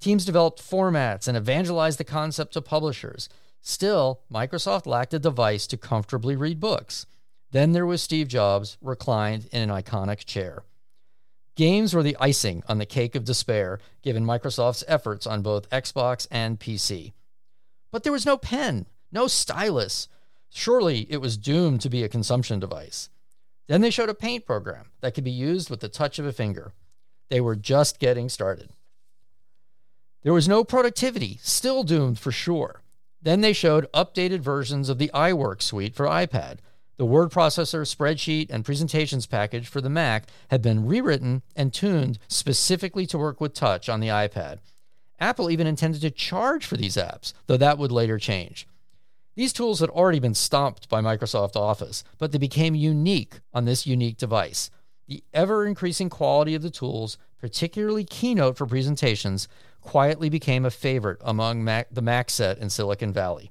Teams 0.00 0.24
developed 0.24 0.62
formats 0.62 1.28
and 1.28 1.36
evangelized 1.36 1.98
the 1.98 2.04
concept 2.04 2.54
to 2.54 2.62
publishers. 2.62 3.28
Still, 3.66 4.20
Microsoft 4.30 4.84
lacked 4.84 5.14
a 5.14 5.18
device 5.18 5.66
to 5.68 5.78
comfortably 5.78 6.36
read 6.36 6.60
books. 6.60 7.06
Then 7.50 7.72
there 7.72 7.86
was 7.86 8.02
Steve 8.02 8.28
Jobs, 8.28 8.76
reclined 8.82 9.46
in 9.52 9.62
an 9.62 9.70
iconic 9.70 10.26
chair. 10.26 10.64
Games 11.56 11.94
were 11.94 12.02
the 12.02 12.16
icing 12.20 12.62
on 12.68 12.76
the 12.76 12.84
cake 12.84 13.14
of 13.14 13.24
despair, 13.24 13.80
given 14.02 14.22
Microsoft's 14.22 14.84
efforts 14.86 15.26
on 15.26 15.40
both 15.40 15.70
Xbox 15.70 16.28
and 16.30 16.60
PC. 16.60 17.14
But 17.90 18.02
there 18.02 18.12
was 18.12 18.26
no 18.26 18.36
pen, 18.36 18.84
no 19.10 19.28
stylus. 19.28 20.08
Surely 20.50 21.06
it 21.08 21.22
was 21.22 21.38
doomed 21.38 21.80
to 21.80 21.88
be 21.88 22.02
a 22.02 22.08
consumption 22.08 22.60
device. 22.60 23.08
Then 23.66 23.80
they 23.80 23.90
showed 23.90 24.10
a 24.10 24.14
paint 24.14 24.44
program 24.44 24.90
that 25.00 25.14
could 25.14 25.24
be 25.24 25.30
used 25.30 25.70
with 25.70 25.80
the 25.80 25.88
touch 25.88 26.18
of 26.18 26.26
a 26.26 26.32
finger. 26.32 26.74
They 27.30 27.40
were 27.40 27.56
just 27.56 27.98
getting 27.98 28.28
started. 28.28 28.68
There 30.22 30.34
was 30.34 30.48
no 30.48 30.64
productivity, 30.64 31.38
still 31.40 31.82
doomed 31.82 32.18
for 32.18 32.30
sure. 32.30 32.82
Then 33.24 33.40
they 33.40 33.54
showed 33.54 33.90
updated 33.92 34.40
versions 34.40 34.88
of 34.88 34.98
the 34.98 35.10
iWork 35.14 35.62
suite 35.62 35.94
for 35.94 36.06
iPad. 36.06 36.58
The 36.98 37.06
word 37.06 37.30
processor, 37.30 37.82
spreadsheet, 37.82 38.50
and 38.50 38.64
presentations 38.64 39.26
package 39.26 39.66
for 39.66 39.80
the 39.80 39.90
Mac 39.90 40.28
had 40.50 40.62
been 40.62 40.86
rewritten 40.86 41.42
and 41.56 41.72
tuned 41.72 42.18
specifically 42.28 43.06
to 43.06 43.18
work 43.18 43.40
with 43.40 43.54
touch 43.54 43.88
on 43.88 44.00
the 44.00 44.08
iPad. 44.08 44.58
Apple 45.18 45.50
even 45.50 45.66
intended 45.66 46.02
to 46.02 46.10
charge 46.10 46.66
for 46.66 46.76
these 46.76 46.96
apps, 46.96 47.32
though 47.46 47.56
that 47.56 47.78
would 47.78 47.90
later 47.90 48.18
change. 48.18 48.68
These 49.34 49.54
tools 49.54 49.80
had 49.80 49.90
already 49.90 50.20
been 50.20 50.34
stomped 50.34 50.88
by 50.88 51.00
Microsoft 51.00 51.56
Office, 51.56 52.04
but 52.18 52.30
they 52.30 52.38
became 52.38 52.74
unique 52.74 53.40
on 53.52 53.64
this 53.64 53.86
unique 53.86 54.18
device. 54.18 54.70
The 55.06 55.22
ever 55.32 55.66
increasing 55.66 56.08
quality 56.08 56.54
of 56.54 56.62
the 56.62 56.70
tools, 56.70 57.18
particularly 57.38 58.04
Keynote 58.04 58.56
for 58.56 58.66
presentations, 58.66 59.48
quietly 59.82 60.30
became 60.30 60.64
a 60.64 60.70
favorite 60.70 61.18
among 61.20 61.62
Mac, 61.62 61.88
the 61.90 62.02
Mac 62.02 62.30
set 62.30 62.58
in 62.58 62.70
Silicon 62.70 63.12
Valley. 63.12 63.50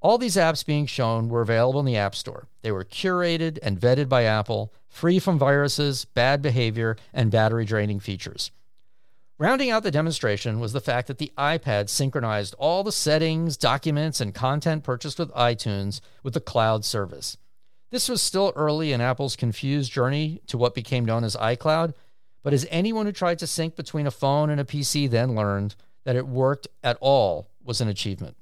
All 0.00 0.18
these 0.18 0.36
apps 0.36 0.64
being 0.64 0.86
shown 0.86 1.28
were 1.28 1.40
available 1.40 1.80
in 1.80 1.86
the 1.86 1.96
App 1.96 2.14
Store. 2.14 2.46
They 2.62 2.70
were 2.70 2.84
curated 2.84 3.58
and 3.62 3.80
vetted 3.80 4.08
by 4.08 4.24
Apple, 4.24 4.72
free 4.86 5.18
from 5.18 5.38
viruses, 5.38 6.04
bad 6.04 6.42
behavior, 6.42 6.96
and 7.12 7.30
battery 7.30 7.64
draining 7.64 8.00
features. 8.00 8.50
Rounding 9.38 9.70
out 9.70 9.82
the 9.82 9.90
demonstration 9.90 10.60
was 10.60 10.72
the 10.72 10.80
fact 10.80 11.08
that 11.08 11.18
the 11.18 11.32
iPad 11.36 11.88
synchronized 11.88 12.54
all 12.58 12.84
the 12.84 12.92
settings, 12.92 13.56
documents, 13.56 14.20
and 14.20 14.32
content 14.32 14.84
purchased 14.84 15.18
with 15.18 15.32
iTunes 15.32 16.00
with 16.22 16.34
the 16.34 16.40
cloud 16.40 16.84
service. 16.84 17.36
This 17.94 18.08
was 18.08 18.20
still 18.20 18.52
early 18.56 18.90
in 18.90 19.00
Apple's 19.00 19.36
confused 19.36 19.92
journey 19.92 20.40
to 20.48 20.58
what 20.58 20.74
became 20.74 21.04
known 21.04 21.22
as 21.22 21.36
iCloud, 21.36 21.94
but 22.42 22.52
as 22.52 22.66
anyone 22.68 23.06
who 23.06 23.12
tried 23.12 23.38
to 23.38 23.46
sync 23.46 23.76
between 23.76 24.08
a 24.08 24.10
phone 24.10 24.50
and 24.50 24.60
a 24.60 24.64
PC 24.64 25.08
then 25.08 25.36
learned, 25.36 25.76
that 26.02 26.16
it 26.16 26.26
worked 26.26 26.66
at 26.82 26.98
all 27.00 27.52
was 27.62 27.80
an 27.80 27.86
achievement. 27.86 28.36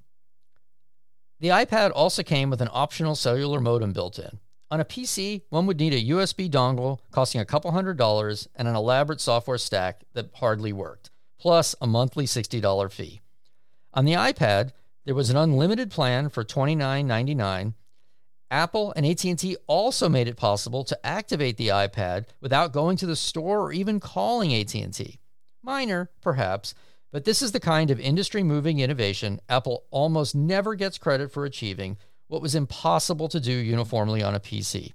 The 1.38 1.48
iPad 1.48 1.92
also 1.94 2.22
came 2.22 2.48
with 2.48 2.62
an 2.62 2.70
optional 2.72 3.14
cellular 3.14 3.60
modem 3.60 3.92
built 3.92 4.18
in. 4.18 4.38
On 4.70 4.80
a 4.80 4.86
PC, 4.86 5.42
one 5.50 5.66
would 5.66 5.78
need 5.78 5.92
a 5.92 6.14
USB 6.14 6.48
dongle 6.48 7.00
costing 7.10 7.42
a 7.42 7.44
couple 7.44 7.72
hundred 7.72 7.98
dollars 7.98 8.48
and 8.56 8.66
an 8.66 8.74
elaborate 8.74 9.20
software 9.20 9.58
stack 9.58 10.04
that 10.14 10.30
hardly 10.36 10.72
worked, 10.72 11.10
plus 11.38 11.74
a 11.78 11.86
monthly 11.86 12.24
$60 12.24 12.90
fee. 12.90 13.20
On 13.92 14.06
the 14.06 14.14
iPad, 14.14 14.70
there 15.04 15.14
was 15.14 15.28
an 15.28 15.36
unlimited 15.36 15.90
plan 15.90 16.30
for 16.30 16.42
$29.99. 16.42 17.74
Apple 18.52 18.92
and 18.94 19.06
AT&T 19.06 19.56
also 19.66 20.10
made 20.10 20.28
it 20.28 20.36
possible 20.36 20.84
to 20.84 21.06
activate 21.06 21.56
the 21.56 21.68
iPad 21.68 22.26
without 22.42 22.70
going 22.70 22.98
to 22.98 23.06
the 23.06 23.16
store 23.16 23.60
or 23.60 23.72
even 23.72 23.98
calling 23.98 24.54
AT&T. 24.54 25.18
Minor, 25.62 26.10
perhaps, 26.20 26.74
but 27.10 27.24
this 27.24 27.40
is 27.40 27.52
the 27.52 27.60
kind 27.60 27.90
of 27.90 27.98
industry-moving 27.98 28.78
innovation 28.78 29.40
Apple 29.48 29.84
almost 29.90 30.34
never 30.34 30.74
gets 30.74 30.98
credit 30.98 31.32
for 31.32 31.46
achieving 31.46 31.96
what 32.28 32.42
was 32.42 32.54
impossible 32.54 33.28
to 33.28 33.40
do 33.40 33.52
uniformly 33.52 34.22
on 34.22 34.34
a 34.34 34.40
PC. 34.40 34.92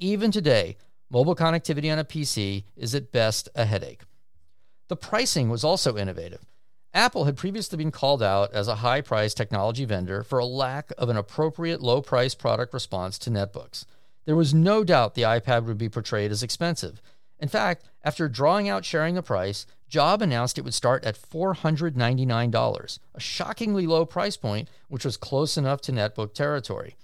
Even 0.00 0.32
today, 0.32 0.76
mobile 1.08 1.36
connectivity 1.36 1.92
on 1.92 2.00
a 2.00 2.04
PC 2.04 2.64
is 2.76 2.96
at 2.96 3.12
best 3.12 3.48
a 3.54 3.64
headache. 3.64 4.02
The 4.88 4.96
pricing 4.96 5.48
was 5.50 5.62
also 5.62 5.96
innovative. 5.96 6.44
Apple 6.94 7.24
had 7.24 7.36
previously 7.36 7.76
been 7.76 7.90
called 7.90 8.22
out 8.22 8.52
as 8.52 8.66
a 8.66 8.76
high 8.76 9.00
priced 9.00 9.36
technology 9.36 9.84
vendor 9.84 10.22
for 10.22 10.38
a 10.38 10.46
lack 10.46 10.90
of 10.96 11.08
an 11.08 11.16
appropriate 11.16 11.82
low 11.82 12.00
price 12.00 12.34
product 12.34 12.72
response 12.72 13.18
to 13.18 13.30
netbooks. 13.30 13.84
There 14.24 14.36
was 14.36 14.54
no 14.54 14.84
doubt 14.84 15.14
the 15.14 15.22
iPad 15.22 15.64
would 15.64 15.78
be 15.78 15.88
portrayed 15.88 16.30
as 16.30 16.42
expensive. 16.42 17.00
In 17.38 17.48
fact, 17.48 17.84
after 18.02 18.28
drawing 18.28 18.68
out 18.68 18.84
sharing 18.84 19.14
the 19.14 19.22
price, 19.22 19.66
Job 19.88 20.20
announced 20.20 20.58
it 20.58 20.64
would 20.64 20.74
start 20.74 21.04
at 21.04 21.18
$499, 21.18 22.98
a 23.14 23.20
shockingly 23.20 23.86
low 23.86 24.04
price 24.04 24.36
point, 24.36 24.68
which 24.88 25.04
was 25.04 25.16
close 25.16 25.56
enough 25.56 25.80
to 25.82 25.92
netbook 25.92 26.34
territory. 26.34 26.96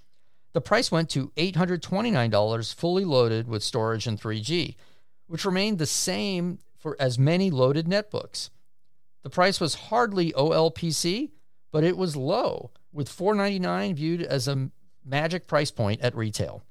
The 0.52 0.60
price 0.60 0.90
went 0.90 1.10
to 1.10 1.32
$829 1.36 2.74
fully 2.74 3.04
loaded 3.04 3.48
with 3.48 3.62
storage 3.62 4.06
and 4.06 4.20
3G, 4.20 4.76
which 5.26 5.44
remained 5.44 5.78
the 5.78 5.86
same 5.86 6.58
for 6.76 6.96
as 7.00 7.18
many 7.18 7.50
loaded 7.50 7.86
netbooks. 7.86 8.50
The 9.24 9.30
price 9.30 9.58
was 9.58 9.74
hardly 9.74 10.32
OLPC, 10.32 11.30
but 11.72 11.82
it 11.82 11.96
was 11.96 12.14
low, 12.14 12.70
with 12.92 13.08
499 13.08 13.96
viewed 13.96 14.22
as 14.22 14.46
a 14.46 14.70
magic 15.04 15.48
price 15.48 15.70
point 15.70 16.02
at 16.02 16.14
retail. 16.14 16.62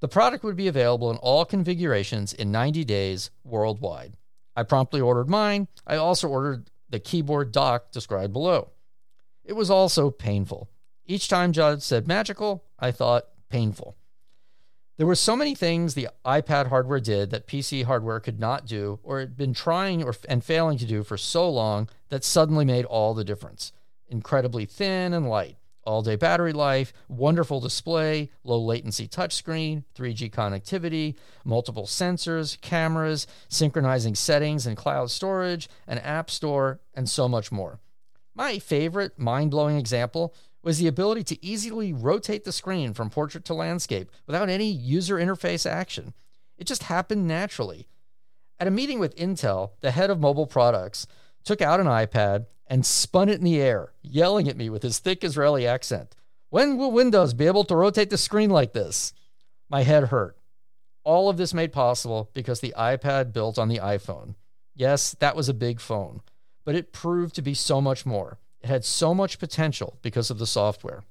The 0.00 0.08
product 0.08 0.44
would 0.44 0.56
be 0.56 0.68
available 0.68 1.10
in 1.10 1.16
all 1.16 1.44
configurations 1.44 2.32
in 2.32 2.52
90 2.52 2.84
days 2.84 3.30
worldwide. 3.44 4.14
I 4.54 4.62
promptly 4.62 5.00
ordered 5.00 5.28
mine. 5.28 5.68
I 5.86 5.96
also 5.96 6.28
ordered 6.28 6.70
the 6.90 7.00
keyboard 7.00 7.50
dock 7.50 7.92
described 7.92 8.32
below. 8.32 8.72
It 9.42 9.54
was 9.54 9.70
also 9.70 10.10
painful. 10.10 10.68
Each 11.06 11.28
time 11.28 11.52
Judd 11.52 11.82
said 11.82 12.06
magical, 12.06 12.64
I 12.78 12.90
thought 12.92 13.24
painful. 13.48 13.96
There 15.00 15.06
were 15.06 15.14
so 15.14 15.34
many 15.34 15.54
things 15.54 15.94
the 15.94 16.10
iPad 16.26 16.66
hardware 16.66 17.00
did 17.00 17.30
that 17.30 17.46
PC 17.46 17.84
hardware 17.84 18.20
could 18.20 18.38
not 18.38 18.66
do 18.66 18.98
or 19.02 19.20
had 19.20 19.34
been 19.34 19.54
trying 19.54 20.04
or, 20.04 20.14
and 20.28 20.44
failing 20.44 20.76
to 20.76 20.84
do 20.84 21.02
for 21.02 21.16
so 21.16 21.48
long 21.48 21.88
that 22.10 22.22
suddenly 22.22 22.66
made 22.66 22.84
all 22.84 23.14
the 23.14 23.24
difference. 23.24 23.72
Incredibly 24.08 24.66
thin 24.66 25.14
and 25.14 25.26
light, 25.26 25.56
all 25.84 26.02
day 26.02 26.16
battery 26.16 26.52
life, 26.52 26.92
wonderful 27.08 27.60
display, 27.60 28.30
low 28.44 28.60
latency 28.60 29.08
touchscreen, 29.08 29.84
3G 29.96 30.30
connectivity, 30.30 31.14
multiple 31.46 31.86
sensors, 31.86 32.60
cameras, 32.60 33.26
synchronizing 33.48 34.14
settings 34.14 34.66
and 34.66 34.76
cloud 34.76 35.10
storage, 35.10 35.70
an 35.86 35.96
app 36.00 36.28
store, 36.28 36.78
and 36.92 37.08
so 37.08 37.26
much 37.26 37.50
more. 37.50 37.80
My 38.34 38.58
favorite 38.58 39.18
mind 39.18 39.50
blowing 39.50 39.78
example 39.78 40.34
was 40.62 40.78
the 40.78 40.86
ability 40.86 41.24
to 41.24 41.44
easily 41.44 41.92
rotate 41.92 42.44
the 42.44 42.52
screen 42.52 42.92
from 42.92 43.10
portrait 43.10 43.44
to 43.46 43.54
landscape 43.54 44.10
without 44.26 44.48
any 44.48 44.70
user 44.70 45.16
interface 45.16 45.68
action. 45.68 46.12
It 46.58 46.66
just 46.66 46.84
happened 46.84 47.26
naturally. 47.26 47.88
At 48.58 48.68
a 48.68 48.70
meeting 48.70 48.98
with 48.98 49.16
Intel, 49.16 49.70
the 49.80 49.90
head 49.90 50.10
of 50.10 50.20
mobile 50.20 50.46
products 50.46 51.06
took 51.44 51.62
out 51.62 51.80
an 51.80 51.86
iPad 51.86 52.46
and 52.66 52.84
spun 52.84 53.28
it 53.28 53.38
in 53.38 53.44
the 53.44 53.60
air, 53.60 53.92
yelling 54.02 54.48
at 54.48 54.56
me 54.56 54.68
with 54.68 54.82
his 54.82 54.98
thick 54.98 55.24
Israeli 55.24 55.66
accent. 55.66 56.14
When 56.50 56.76
will 56.76 56.92
Windows 56.92 57.32
be 57.32 57.46
able 57.46 57.64
to 57.64 57.76
rotate 57.76 58.10
the 58.10 58.18
screen 58.18 58.50
like 58.50 58.72
this? 58.72 59.14
My 59.70 59.82
head 59.82 60.04
hurt. 60.04 60.36
All 61.02 61.30
of 61.30 61.38
this 61.38 61.54
made 61.54 61.72
possible 61.72 62.30
because 62.34 62.60
the 62.60 62.74
iPad 62.76 63.32
built 63.32 63.58
on 63.58 63.68
the 63.68 63.78
iPhone. 63.78 64.34
Yes, 64.74 65.16
that 65.20 65.34
was 65.34 65.48
a 65.48 65.54
big 65.54 65.80
phone, 65.80 66.20
but 66.64 66.74
it 66.74 66.92
proved 66.92 67.34
to 67.36 67.42
be 67.42 67.54
so 67.54 67.80
much 67.80 68.04
more. 68.04 68.38
It 68.62 68.68
had 68.68 68.84
so 68.84 69.14
much 69.14 69.38
potential 69.38 69.98
because 70.02 70.30
of 70.30 70.38
the 70.38 70.46
software. 70.46 71.04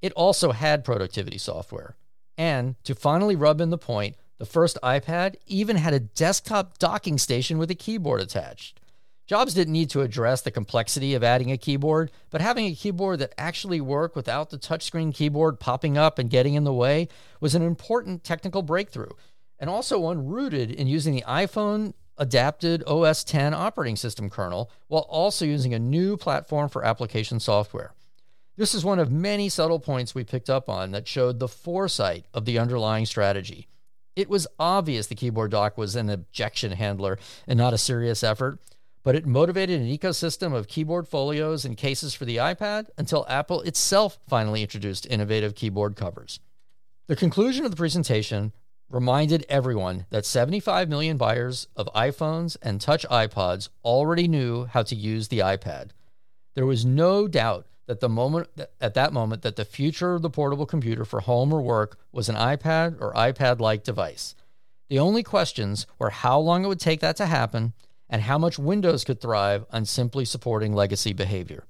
It 0.00 0.12
also 0.12 0.52
had 0.52 0.84
productivity 0.84 1.38
software. 1.38 1.96
And 2.38 2.76
to 2.84 2.94
finally 2.94 3.36
rub 3.36 3.60
in 3.60 3.70
the 3.70 3.78
point, 3.78 4.16
the 4.38 4.46
first 4.46 4.78
iPad 4.82 5.36
even 5.46 5.76
had 5.76 5.94
a 5.94 6.00
desktop 6.00 6.78
docking 6.78 7.18
station 7.18 7.58
with 7.58 7.70
a 7.70 7.76
keyboard 7.76 8.20
attached. 8.20 8.80
Jobs 9.26 9.54
didn't 9.54 9.72
need 9.72 9.88
to 9.90 10.00
address 10.00 10.40
the 10.40 10.50
complexity 10.50 11.14
of 11.14 11.22
adding 11.22 11.52
a 11.52 11.56
keyboard, 11.56 12.10
but 12.30 12.40
having 12.40 12.66
a 12.66 12.74
keyboard 12.74 13.20
that 13.20 13.32
actually 13.38 13.80
worked 13.80 14.16
without 14.16 14.50
the 14.50 14.58
touchscreen 14.58 15.14
keyboard 15.14 15.60
popping 15.60 15.96
up 15.96 16.18
and 16.18 16.28
getting 16.28 16.54
in 16.54 16.64
the 16.64 16.72
way 16.72 17.08
was 17.40 17.54
an 17.54 17.62
important 17.62 18.24
technical 18.24 18.62
breakthrough, 18.62 19.12
and 19.60 19.70
also 19.70 20.00
one 20.00 20.26
rooted 20.26 20.72
in 20.72 20.88
using 20.88 21.14
the 21.14 21.24
iPhone 21.26 21.94
adapted 22.22 22.84
OS 22.86 23.24
10 23.24 23.52
operating 23.52 23.96
system 23.96 24.30
kernel 24.30 24.70
while 24.86 25.06
also 25.08 25.44
using 25.44 25.74
a 25.74 25.78
new 25.80 26.16
platform 26.16 26.68
for 26.68 26.84
application 26.84 27.40
software. 27.40 27.94
This 28.56 28.76
is 28.76 28.84
one 28.84 29.00
of 29.00 29.10
many 29.10 29.48
subtle 29.48 29.80
points 29.80 30.14
we 30.14 30.22
picked 30.22 30.48
up 30.48 30.68
on 30.68 30.92
that 30.92 31.08
showed 31.08 31.40
the 31.40 31.48
foresight 31.48 32.26
of 32.32 32.44
the 32.44 32.60
underlying 32.60 33.06
strategy. 33.06 33.66
It 34.14 34.28
was 34.28 34.46
obvious 34.56 35.08
the 35.08 35.16
keyboard 35.16 35.50
dock 35.50 35.76
was 35.76 35.96
an 35.96 36.08
objection 36.08 36.70
handler 36.70 37.18
and 37.48 37.58
not 37.58 37.74
a 37.74 37.78
serious 37.78 38.22
effort, 38.22 38.60
but 39.02 39.16
it 39.16 39.26
motivated 39.26 39.80
an 39.80 39.88
ecosystem 39.88 40.54
of 40.54 40.68
keyboard 40.68 41.08
folios 41.08 41.64
and 41.64 41.76
cases 41.76 42.14
for 42.14 42.24
the 42.24 42.36
iPad 42.36 42.86
until 42.96 43.26
Apple 43.28 43.62
itself 43.62 44.20
finally 44.28 44.62
introduced 44.62 45.06
innovative 45.06 45.56
keyboard 45.56 45.96
covers. 45.96 46.38
The 47.08 47.16
conclusion 47.16 47.64
of 47.64 47.72
the 47.72 47.76
presentation 47.76 48.52
reminded 48.92 49.46
everyone 49.48 50.04
that 50.10 50.26
75 50.26 50.88
million 50.88 51.16
buyers 51.16 51.66
of 51.74 51.88
iPhones 51.94 52.58
and 52.60 52.80
touch 52.80 53.06
iPods 53.08 53.70
already 53.82 54.28
knew 54.28 54.66
how 54.66 54.82
to 54.82 54.94
use 54.94 55.28
the 55.28 55.38
iPad. 55.38 55.90
There 56.54 56.66
was 56.66 56.84
no 56.84 57.26
doubt 57.26 57.66
that 57.86 58.00
the 58.00 58.08
moment 58.08 58.48
at 58.80 58.94
that 58.94 59.12
moment 59.12 59.42
that 59.42 59.56
the 59.56 59.64
future 59.64 60.14
of 60.14 60.22
the 60.22 60.30
portable 60.30 60.66
computer 60.66 61.06
for 61.06 61.20
home 61.20 61.52
or 61.52 61.62
work 61.62 61.98
was 62.12 62.28
an 62.28 62.36
iPad 62.36 63.00
or 63.00 63.14
iPad-like 63.14 63.82
device. 63.82 64.34
The 64.90 64.98
only 64.98 65.22
questions 65.22 65.86
were 65.98 66.10
how 66.10 66.38
long 66.38 66.64
it 66.64 66.68
would 66.68 66.78
take 66.78 67.00
that 67.00 67.16
to 67.16 67.26
happen 67.26 67.72
and 68.10 68.20
how 68.20 68.36
much 68.36 68.58
Windows 68.58 69.04
could 69.04 69.22
thrive 69.22 69.64
on 69.72 69.86
simply 69.86 70.26
supporting 70.26 70.74
legacy 70.74 71.14
behavior. 71.14 71.64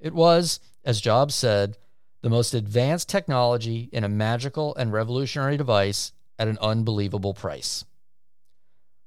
It 0.00 0.14
was, 0.14 0.58
as 0.84 1.02
Jobs 1.02 1.34
said, 1.34 1.76
the 2.22 2.30
most 2.30 2.54
advanced 2.54 3.10
technology 3.10 3.90
in 3.92 4.04
a 4.04 4.08
magical 4.08 4.74
and 4.76 4.90
revolutionary 4.90 5.58
device 5.58 6.12
at 6.40 6.48
an 6.48 6.58
unbelievable 6.60 7.34
price. 7.34 7.84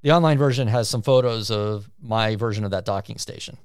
The 0.03 0.11
online 0.11 0.37
version 0.37 0.67
has 0.67 0.87
some 0.87 1.01
photos 1.01 1.49
of 1.49 1.89
my 1.99 2.35
version 2.35 2.63
of 2.63 2.71
that 2.71 2.85
docking 2.85 3.17
station. 3.17 3.57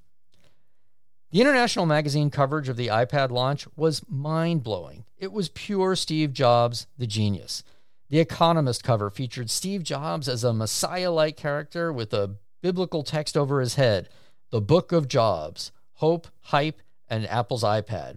The 1.30 1.42
international 1.42 1.84
magazine 1.84 2.30
coverage 2.30 2.70
of 2.70 2.78
the 2.78 2.86
iPad 2.86 3.30
launch 3.30 3.68
was 3.76 4.02
mind 4.08 4.62
blowing. 4.62 5.04
It 5.18 5.30
was 5.30 5.50
pure 5.50 5.94
Steve 5.94 6.32
Jobs, 6.32 6.86
the 6.96 7.06
genius. 7.06 7.62
The 8.08 8.20
Economist 8.20 8.82
cover 8.82 9.10
featured 9.10 9.50
Steve 9.50 9.82
Jobs 9.82 10.30
as 10.30 10.42
a 10.42 10.54
messiah 10.54 11.10
like 11.10 11.36
character 11.36 11.92
with 11.92 12.14
a 12.14 12.36
biblical 12.62 13.02
text 13.02 13.36
over 13.36 13.60
his 13.60 13.74
head 13.74 14.08
The 14.50 14.62
Book 14.62 14.92
of 14.92 15.08
Jobs 15.08 15.72
Hope, 15.94 16.28
Hype, 16.40 16.80
and 17.10 17.26
Apple's 17.26 17.64
iPad, 17.64 18.16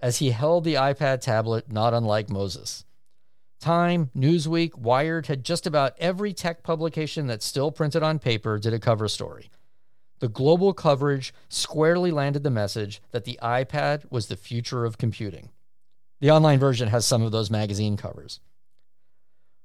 as 0.00 0.18
he 0.18 0.30
held 0.30 0.64
the 0.64 0.74
iPad 0.74 1.20
tablet 1.20 1.70
not 1.70 1.94
unlike 1.94 2.28
Moses. 2.28 2.84
Time, 3.60 4.10
Newsweek, 4.16 4.74
Wired 4.74 5.26
had 5.26 5.44
just 5.44 5.66
about 5.66 5.94
every 5.98 6.32
tech 6.32 6.62
publication 6.62 7.26
that's 7.26 7.44
still 7.44 7.70
printed 7.70 8.02
on 8.02 8.18
paper 8.18 8.58
did 8.58 8.72
a 8.72 8.78
cover 8.78 9.06
story. 9.06 9.50
The 10.20 10.28
global 10.28 10.72
coverage 10.72 11.34
squarely 11.48 12.10
landed 12.10 12.42
the 12.42 12.50
message 12.50 13.02
that 13.10 13.24
the 13.24 13.38
iPad 13.42 14.10
was 14.10 14.26
the 14.26 14.36
future 14.36 14.84
of 14.84 14.98
computing. 14.98 15.50
The 16.20 16.30
online 16.30 16.58
version 16.58 16.88
has 16.88 17.04
some 17.04 17.22
of 17.22 17.32
those 17.32 17.50
magazine 17.50 17.96
covers. 17.96 18.40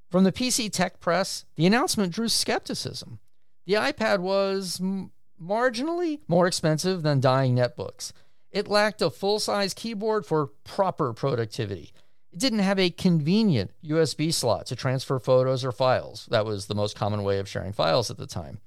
From 0.09 0.23
the 0.23 0.31
PC 0.31 0.71
Tech 0.71 0.99
Press, 0.99 1.45
the 1.55 1.65
announcement 1.65 2.13
drew 2.13 2.27
skepticism. 2.27 3.19
The 3.65 3.73
iPad 3.73 4.19
was 4.19 4.79
m- 4.79 5.11
marginally 5.41 6.19
more 6.27 6.47
expensive 6.47 7.01
than 7.01 7.19
dying 7.19 7.55
netbooks. 7.55 8.11
It 8.51 8.67
lacked 8.69 9.01
a 9.01 9.09
full 9.09 9.39
size 9.39 9.73
keyboard 9.73 10.25
for 10.25 10.47
proper 10.63 11.11
productivity. 11.11 11.91
It 12.35 12.39
didn't 12.39 12.59
have 12.59 12.79
a 12.79 12.89
convenient 12.89 13.71
USB 13.81 14.33
slot 14.33 14.65
to 14.65 14.75
transfer 14.75 15.19
photos 15.19 15.63
or 15.63 15.71
files. 15.71 16.27
That 16.29 16.45
was 16.45 16.65
the 16.65 16.75
most 16.75 16.93
common 16.93 17.23
way 17.23 17.39
of 17.39 17.47
sharing 17.47 17.71
files 17.71 18.11
at 18.11 18.17
the 18.17 18.27
time. 18.27 18.59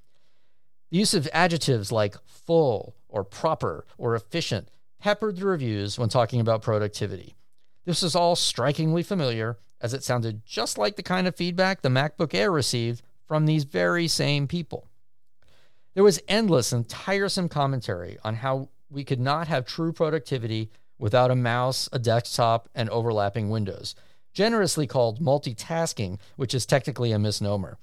The 0.90 0.96
use 0.96 1.12
of 1.12 1.28
adjectives 1.34 1.92
like 1.92 2.16
full 2.24 2.94
or 3.10 3.24
proper 3.24 3.84
or 3.98 4.14
efficient 4.14 4.70
peppered 4.98 5.36
the 5.36 5.44
reviews 5.44 5.98
when 5.98 6.08
talking 6.08 6.40
about 6.40 6.62
productivity. 6.62 7.36
This 7.84 8.02
is 8.02 8.16
all 8.16 8.36
strikingly 8.36 9.02
familiar, 9.02 9.58
as 9.82 9.92
it 9.92 10.02
sounded 10.02 10.46
just 10.46 10.78
like 10.78 10.96
the 10.96 11.02
kind 11.02 11.28
of 11.28 11.36
feedback 11.36 11.82
the 11.82 11.90
MacBook 11.90 12.32
Air 12.32 12.50
received 12.50 13.02
from 13.26 13.44
these 13.44 13.64
very 13.64 14.08
same 14.08 14.48
people. 14.48 14.88
There 15.92 16.04
was 16.04 16.22
endless 16.26 16.72
and 16.72 16.88
tiresome 16.88 17.50
commentary 17.50 18.16
on 18.24 18.36
how 18.36 18.70
we 18.88 19.04
could 19.04 19.20
not 19.20 19.46
have 19.48 19.66
true 19.66 19.92
productivity 19.92 20.70
without 20.98 21.30
a 21.30 21.36
mouse, 21.36 21.88
a 21.92 21.98
desktop, 21.98 22.68
and 22.74 22.90
overlapping 22.90 23.50
windows, 23.50 23.94
generously 24.32 24.86
called 24.86 25.20
multitasking, 25.20 26.18
which 26.36 26.54
is 26.54 26.66
technically 26.66 27.12
a 27.12 27.18
misnomer. 27.18 27.78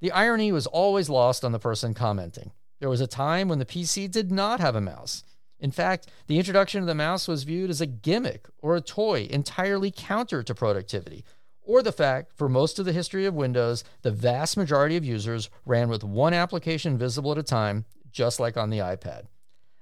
The 0.00 0.12
irony 0.12 0.52
was 0.52 0.66
always 0.66 1.08
lost 1.08 1.44
on 1.44 1.52
the 1.52 1.58
person 1.58 1.94
commenting. 1.94 2.52
There 2.80 2.90
was 2.90 3.00
a 3.00 3.06
time 3.06 3.48
when 3.48 3.60
the 3.60 3.64
PC 3.64 4.10
did 4.10 4.32
not 4.32 4.58
have 4.58 4.74
a 4.74 4.80
mouse. 4.80 5.22
In 5.60 5.70
fact, 5.70 6.08
the 6.26 6.38
introduction 6.38 6.80
of 6.80 6.88
the 6.88 6.94
mouse 6.94 7.28
was 7.28 7.44
viewed 7.44 7.70
as 7.70 7.80
a 7.80 7.86
gimmick 7.86 8.48
or 8.58 8.74
a 8.74 8.80
toy 8.80 9.28
entirely 9.30 9.92
counter 9.92 10.42
to 10.42 10.54
productivity, 10.54 11.24
or 11.64 11.82
the 11.82 11.92
fact, 11.92 12.32
for 12.36 12.48
most 12.48 12.80
of 12.80 12.84
the 12.84 12.92
history 12.92 13.24
of 13.24 13.34
Windows, 13.34 13.84
the 14.02 14.10
vast 14.10 14.56
majority 14.56 14.96
of 14.96 15.04
users 15.04 15.48
ran 15.64 15.88
with 15.88 16.02
one 16.02 16.34
application 16.34 16.98
visible 16.98 17.30
at 17.30 17.38
a 17.38 17.42
time, 17.44 17.84
just 18.10 18.40
like 18.40 18.56
on 18.56 18.70
the 18.70 18.78
iPad. 18.78 19.26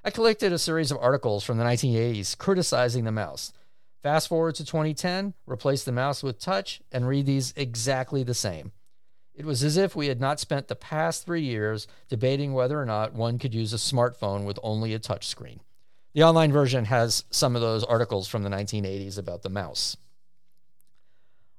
I 0.02 0.10
collected 0.10 0.50
a 0.50 0.58
series 0.58 0.90
of 0.90 0.96
articles 0.98 1.44
from 1.44 1.58
the 1.58 1.64
1980s 1.64 2.38
criticizing 2.38 3.04
the 3.04 3.12
mouse. 3.12 3.52
Fast 4.02 4.28
forward 4.28 4.54
to 4.54 4.64
2010, 4.64 5.34
replace 5.44 5.84
the 5.84 5.92
mouse 5.92 6.22
with 6.22 6.40
touch, 6.40 6.80
and 6.90 7.06
read 7.06 7.26
these 7.26 7.52
exactly 7.54 8.22
the 8.22 8.32
same. 8.32 8.72
It 9.34 9.44
was 9.44 9.62
as 9.62 9.76
if 9.76 9.94
we 9.94 10.06
had 10.06 10.18
not 10.18 10.40
spent 10.40 10.68
the 10.68 10.74
past 10.74 11.26
three 11.26 11.42
years 11.42 11.86
debating 12.08 12.54
whether 12.54 12.80
or 12.80 12.86
not 12.86 13.12
one 13.12 13.38
could 13.38 13.54
use 13.54 13.74
a 13.74 13.76
smartphone 13.76 14.44
with 14.44 14.58
only 14.62 14.94
a 14.94 14.98
touchscreen. 14.98 15.58
The 16.14 16.22
online 16.22 16.50
version 16.50 16.86
has 16.86 17.24
some 17.30 17.54
of 17.54 17.60
those 17.60 17.84
articles 17.84 18.26
from 18.26 18.42
the 18.42 18.48
1980s 18.48 19.18
about 19.18 19.42
the 19.42 19.50
mouse. 19.50 19.98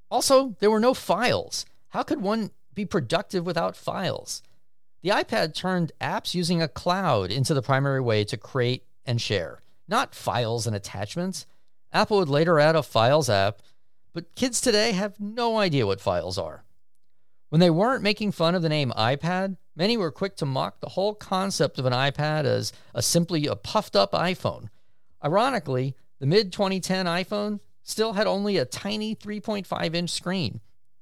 Also, 0.09 0.55
there 0.59 0.71
were 0.71 0.79
no 0.79 0.95
files. 0.95 1.67
How 1.89 2.01
could 2.01 2.21
one 2.21 2.49
be 2.73 2.85
productive 2.85 3.45
without 3.45 3.75
files? 3.75 4.41
The 5.01 5.09
iPad 5.09 5.55
turned 5.55 5.91
apps 5.99 6.35
using 6.35 6.61
a 6.61 6.67
cloud 6.67 7.31
into 7.31 7.55
the 7.55 7.63
primary 7.63 8.01
way 8.01 8.23
to 8.25 8.37
create 8.37 8.85
and 9.03 9.19
share, 9.19 9.61
not 9.87 10.13
files 10.13 10.67
and 10.67 10.75
attachments. 10.75 11.47
Apple 11.91 12.17
would 12.17 12.29
later 12.29 12.59
add 12.59 12.75
a 12.75 12.83
Files 12.83 13.29
app, 13.29 13.61
but 14.13 14.35
kids 14.35 14.61
today 14.61 14.91
have 14.91 15.19
no 15.19 15.57
idea 15.57 15.87
what 15.87 15.99
files 15.99 16.37
are. 16.37 16.63
When 17.49 17.59
they 17.59 17.69
weren't 17.71 18.03
making 18.03 18.31
fun 18.31 18.53
of 18.53 18.61
the 18.61 18.69
name 18.69 18.93
iPad, 18.95 19.57
many 19.75 19.97
were 19.97 20.11
quick 20.11 20.35
to 20.37 20.45
mock 20.45 20.79
the 20.79 20.89
whole 20.89 21.15
concept 21.15 21.79
of 21.79 21.85
an 21.85 21.93
iPad 21.93 22.45
as 22.45 22.71
a 22.93 23.01
simply 23.01 23.47
a 23.47 23.55
puffed 23.55 23.95
up 23.95 24.11
iPhone. 24.11 24.69
Ironically, 25.25 25.95
the 26.19 26.27
mid 26.27 26.53
2010 26.53 27.07
iPhone 27.07 27.59
still 27.81 28.13
had 28.13 28.27
only 28.27 28.57
a 28.57 28.65
tiny 28.65 29.15
3.5 29.15 29.95
inch 29.95 30.11
screen. 30.11 30.61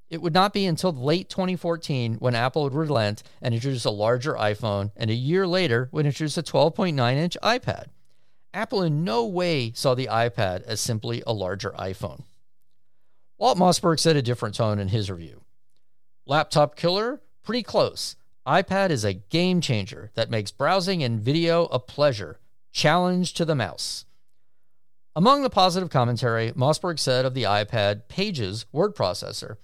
It 0.10 0.22
would 0.22 0.34
not 0.34 0.54
be 0.54 0.66
until 0.66 0.92
late 0.92 1.30
2014 1.30 2.16
when 2.16 2.34
Apple 2.34 2.64
would 2.64 2.74
relent 2.74 3.22
and 3.42 3.54
introduce 3.54 3.86
a 3.86 3.92
larger 3.92 4.34
iPhone, 4.34 4.92
and 4.96 5.12
a 5.12 5.16
year 5.16 5.46
later 5.46 5.88
would 5.92 6.06
introduce 6.06 6.38
a 6.38 6.44
12.9 6.44 7.14
inch 7.16 7.38
iPad. 7.44 7.86
Apple 8.54 8.82
in 8.82 9.04
no 9.04 9.26
way 9.26 9.72
saw 9.76 9.94
the 9.94 10.08
iPad 10.12 10.64
as 10.64 10.80
simply 10.80 11.22
a 11.28 11.34
larger 11.34 11.72
iPhone. 11.72 12.24
Walt 13.38 13.58
Mossberg 13.58 14.00
said 14.00 14.16
a 14.16 14.22
different 14.24 14.56
tone 14.56 14.80
in 14.80 14.88
his 14.88 15.12
review. 15.12 15.44
Laptop 16.26 16.76
killer? 16.76 17.22
Pretty 17.44 17.64
close. 17.64 18.16
iPad 18.46 18.90
is 18.90 19.06
a 19.06 19.14
game 19.14 19.62
changer 19.62 20.12
that 20.16 20.32
makes 20.32 20.52
browsing 20.52 21.04
and 21.04 21.22
video 21.22 21.66
a 21.66 21.80
pleasure. 21.80 22.40
Challenge 22.72 23.32
to 23.34 23.46
the 23.46 23.56
mouse. 23.56 24.06
Among 25.16 25.44
the 25.44 25.50
positive 25.50 25.90
commentary, 25.90 26.52
Mossberg 26.52 27.00
said 27.00 27.26
of 27.26 27.34
the 27.34 27.44
iPad 27.44 28.08
Pages 28.08 28.66
word 28.72 28.96
processor, 28.96 29.58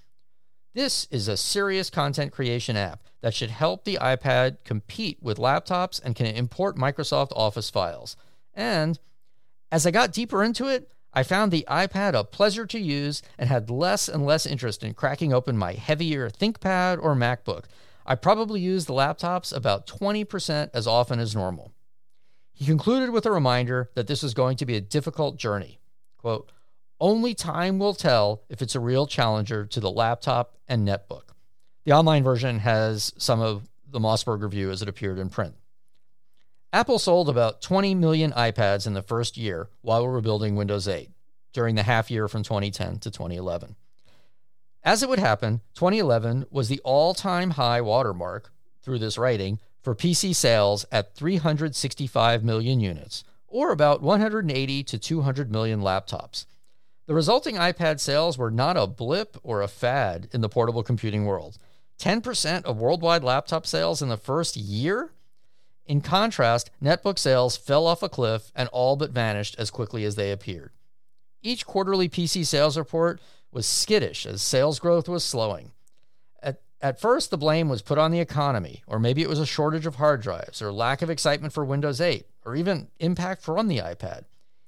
this 0.75 1.07
is 1.09 1.29
a 1.29 1.37
serious 1.37 1.89
content 1.89 2.33
creation 2.33 2.75
app 2.75 2.99
that 3.21 3.33
should 3.33 3.49
help 3.49 3.85
the 3.85 3.97
iPad 4.01 4.57
compete 4.65 5.17
with 5.21 5.37
laptops 5.37 6.01
and 6.03 6.15
can 6.15 6.27
import 6.27 6.75
Microsoft 6.75 7.31
Office 7.33 7.69
files. 7.69 8.17
And 8.53 8.99
as 9.71 9.87
I 9.87 9.91
got 9.91 10.11
deeper 10.11 10.43
into 10.43 10.67
it, 10.67 10.91
I 11.13 11.23
found 11.23 11.51
the 11.51 11.65
iPad 11.69 12.13
a 12.13 12.25
pleasure 12.25 12.65
to 12.65 12.77
use 12.77 13.21
and 13.37 13.47
had 13.47 13.69
less 13.69 14.09
and 14.09 14.25
less 14.25 14.45
interest 14.45 14.83
in 14.83 14.93
cracking 14.93 15.33
open 15.33 15.57
my 15.57 15.71
heavier 15.71 16.29
ThinkPad 16.29 17.01
or 17.01 17.15
MacBook. 17.15 17.63
I 18.05 18.15
probably 18.15 18.59
used 18.59 18.87
the 18.87 18.93
laptops 18.93 19.55
about 19.55 19.87
20% 19.87 20.71
as 20.73 20.85
often 20.85 21.19
as 21.19 21.33
normal. 21.33 21.71
He 22.53 22.65
concluded 22.65 23.11
with 23.11 23.25
a 23.25 23.31
reminder 23.31 23.91
that 23.95 24.07
this 24.07 24.21
was 24.21 24.33
going 24.33 24.57
to 24.57 24.65
be 24.65 24.75
a 24.75 24.81
difficult 24.81 25.37
journey. 25.37 25.79
Quote, 26.17 26.51
only 26.99 27.33
time 27.33 27.79
will 27.79 27.93
tell 27.93 28.43
if 28.49 28.61
it's 28.61 28.75
a 28.75 28.79
real 28.79 29.07
challenger 29.07 29.65
to 29.65 29.79
the 29.79 29.91
laptop 29.91 30.55
and 30.67 30.87
netbook. 30.87 31.33
The 31.83 31.93
online 31.93 32.23
version 32.23 32.59
has 32.59 33.13
some 33.17 33.41
of 33.41 33.69
the 33.87 33.99
Mossberg 33.99 34.41
review 34.41 34.71
as 34.71 34.81
it 34.81 34.89
appeared 34.89 35.19
in 35.19 35.29
print. 35.29 35.55
Apple 36.73 36.99
sold 36.99 37.29
about 37.29 37.61
20 37.61 37.95
million 37.95 38.31
iPads 38.31 38.85
in 38.85 38.93
the 38.93 39.01
first 39.01 39.37
year 39.37 39.69
while 39.81 40.05
we 40.05 40.11
were 40.11 40.21
building 40.21 40.55
Windows 40.55 40.87
8 40.87 41.09
during 41.53 41.75
the 41.75 41.83
half 41.83 42.11
year 42.11 42.27
from 42.27 42.43
2010 42.43 42.99
to 42.99 43.11
2011. 43.11 43.75
As 44.83 45.01
it 45.01 45.09
would 45.09 45.19
happen, 45.19 45.61
2011 45.75 46.45
was 46.51 46.67
the 46.67 46.81
all 46.83 47.13
time 47.13 47.51
high 47.51 47.81
watermark 47.81 48.51
through 48.81 48.99
this 48.99 49.17
writing 49.17 49.59
for 49.81 49.95
PC 49.95 50.35
sales 50.35 50.85
at 50.91 51.15
365 51.15 52.43
million 52.43 52.79
units, 52.79 53.23
or 53.47 53.71
about 53.71 54.01
180 54.01 54.83
to 54.83 54.97
200 54.97 55.51
million 55.51 55.79
laptops. 55.81 56.45
The 57.07 57.13
resulting 57.13 57.55
iPad 57.55 57.99
sales 57.99 58.37
were 58.37 58.49
not 58.49 58.77
a 58.77 58.87
blip 58.87 59.37
or 59.43 59.61
a 59.61 59.67
fad 59.67 60.27
in 60.33 60.41
the 60.41 60.49
portable 60.49 60.81
computing 60.81 61.25
world. 61.25 61.59
10% 61.99 62.63
of 62.65 62.77
worldwide 62.77 63.23
laptop 63.23 63.67
sales 63.67 64.01
in 64.01 64.09
the 64.09 64.17
first 64.17 64.57
year? 64.57 65.11
In 65.85 66.01
contrast, 66.01 66.71
netbook 66.81 67.19
sales 67.19 67.57
fell 67.57 67.85
off 67.85 68.01
a 68.01 68.09
cliff 68.09 68.51
and 68.55 68.67
all 68.69 68.95
but 68.95 69.11
vanished 69.11 69.55
as 69.59 69.69
quickly 69.69 70.03
as 70.03 70.15
they 70.15 70.31
appeared. 70.31 70.71
Each 71.43 71.63
quarterly 71.65 72.09
PC 72.09 72.43
sales 72.43 72.75
report 72.75 73.21
was 73.51 73.67
skittish 73.67 74.25
as 74.25 74.41
sales 74.41 74.79
growth 74.79 75.07
was 75.07 75.23
slowing. 75.23 75.71
At 76.81 76.99
first, 76.99 77.31
the 77.31 77.37
blame 77.37 77.69
was 77.69 77.81
put 77.81 77.97
on 77.97 78.11
the 78.11 78.19
economy, 78.19 78.83
or 78.85 78.99
maybe 78.99 79.23
it 79.23 79.29
was 79.29 79.39
a 79.39 79.45
shortage 79.45 79.87
of 79.87 79.95
hard 79.95 80.21
drives, 80.21 80.61
or 80.61 80.71
lack 80.71 81.01
of 81.01 81.09
excitement 81.09 81.53
for 81.53 81.65
Windows 81.65 81.99
8, 81.99 82.27
or 82.45 82.55
even 82.55 82.89
impact 82.99 83.41
from 83.41 83.67
the 83.67 83.77
iPad. 83.77 84.25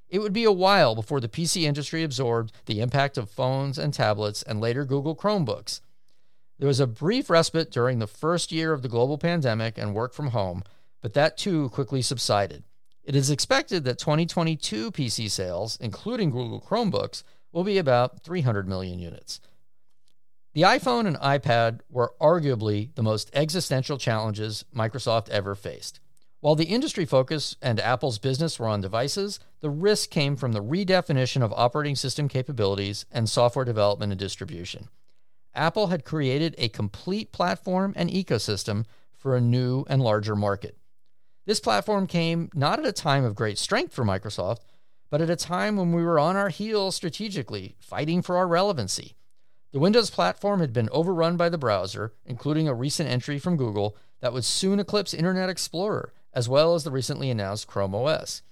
It 0.10 0.20
would 0.20 0.34
be 0.34 0.46
a 0.46 0.52
while 0.52 0.96
before 0.96 1.20
the 1.20 1.28
PC 1.28 1.64
industry 1.64 2.04
absorbed 2.04 2.54
the 2.66 2.80
impact 2.80 3.18
of 3.18 3.30
phones 3.30 3.78
and 3.78 3.94
tablets 3.94 4.42
and 4.42 4.62
later 4.62 4.86
Google 4.86 5.16
Chromebooks. 5.16 5.82
There 6.60 6.68
was 6.68 6.80
a 6.80 6.88
brief 6.88 7.30
respite 7.30 7.72
during 7.72 8.00
the 8.00 8.08
first 8.08 8.52
year 8.52 8.74
of 8.74 8.82
the 8.82 8.90
global 8.90 9.18
pandemic 9.18 9.78
and 9.78 9.94
work 9.94 10.14
from 10.14 10.28
home, 10.28 10.64
but 11.02 11.14
that 11.14 11.38
too 11.38 11.70
quickly 11.70 12.02
subsided. 12.02 12.64
It 13.04 13.16
is 13.16 13.30
expected 13.30 13.84
that 13.84 14.00
2022 14.00 14.92
PC 14.92 15.30
sales, 15.30 15.78
including 15.80 16.32
Google 16.32 16.62
Chromebooks, 16.62 17.24
will 17.52 17.64
be 17.64 17.78
about 17.78 18.24
300 18.24 18.68
million 18.68 19.00
units. 19.00 19.40
The 20.54 20.64
iPhone 20.64 21.06
and 21.06 21.18
iPad 21.18 21.82
were 21.90 22.14
arguably 22.20 22.94
the 22.96 23.04
most 23.04 23.30
existential 23.34 23.98
challenges 23.98 24.66
Microsoft 24.76 25.30
ever 25.30 25.54
faced. 25.54 26.00
While 26.40 26.56
the 26.56 26.66
industry 26.66 27.06
focus 27.06 27.56
and 27.64 27.80
Apple's 27.80 28.20
business 28.20 28.60
were 28.60 28.68
on 28.68 28.80
devices, 28.80 29.40
the 29.60 29.72
risk 29.72 30.12
came 30.12 30.36
from 30.36 30.52
the 30.52 30.62
redefinition 30.62 31.42
of 31.42 31.52
operating 31.54 31.96
system 31.96 32.28
capabilities 32.28 33.06
and 33.12 33.28
software 33.28 33.66
development 33.66 34.12
and 34.12 34.20
distribution. 34.20 34.90
Apple 35.56 35.88
had 35.88 36.06
created 36.06 36.54
a 36.60 36.70
complete 36.70 37.32
platform 37.32 37.92
and 37.96 38.12
ecosystem 38.12 38.86
for 39.16 39.36
a 39.36 39.42
new 39.42 39.84
and 39.90 40.04
larger 40.04 40.36
market. 40.36 40.78
This 41.48 41.60
platform 41.60 42.06
came 42.06 42.52
not 42.54 42.78
at 42.78 42.86
a 42.86 42.92
time 42.92 43.24
of 43.24 43.34
great 43.34 43.58
strength 43.58 43.94
for 43.94 44.06
Microsoft, 44.06 44.60
but 45.10 45.22
at 45.22 45.32
a 45.32 45.36
time 45.36 45.76
when 45.76 45.92
we 45.92 46.04
were 46.04 46.20
on 46.20 46.36
our 46.36 46.50
heels 46.50 46.96
strategically, 46.96 47.76
fighting 47.80 48.22
for 48.22 48.38
our 48.38 48.48
relevancy. 48.48 49.16
The 49.72 49.80
Windows 49.80 50.12
platform 50.12 50.60
had 50.60 50.72
been 50.72 50.90
overrun 50.92 51.36
by 51.36 51.50
the 51.50 51.58
browser, 51.58 52.14
including 52.26 52.68
a 52.68 52.76
recent 52.76 53.10
entry 53.10 53.40
from 53.40 53.58
Google 53.58 53.98
that 54.20 54.34
would 54.34 54.46
soon 54.46 54.80
eclipse 54.80 55.14
Internet 55.14 55.50
Explorer, 55.50 56.14
as 56.38 56.48
well 56.48 56.76
as 56.76 56.84
the 56.84 56.92
recently 56.92 57.30
announced 57.32 57.68
Chrome 57.68 57.96
OS. 57.96 58.44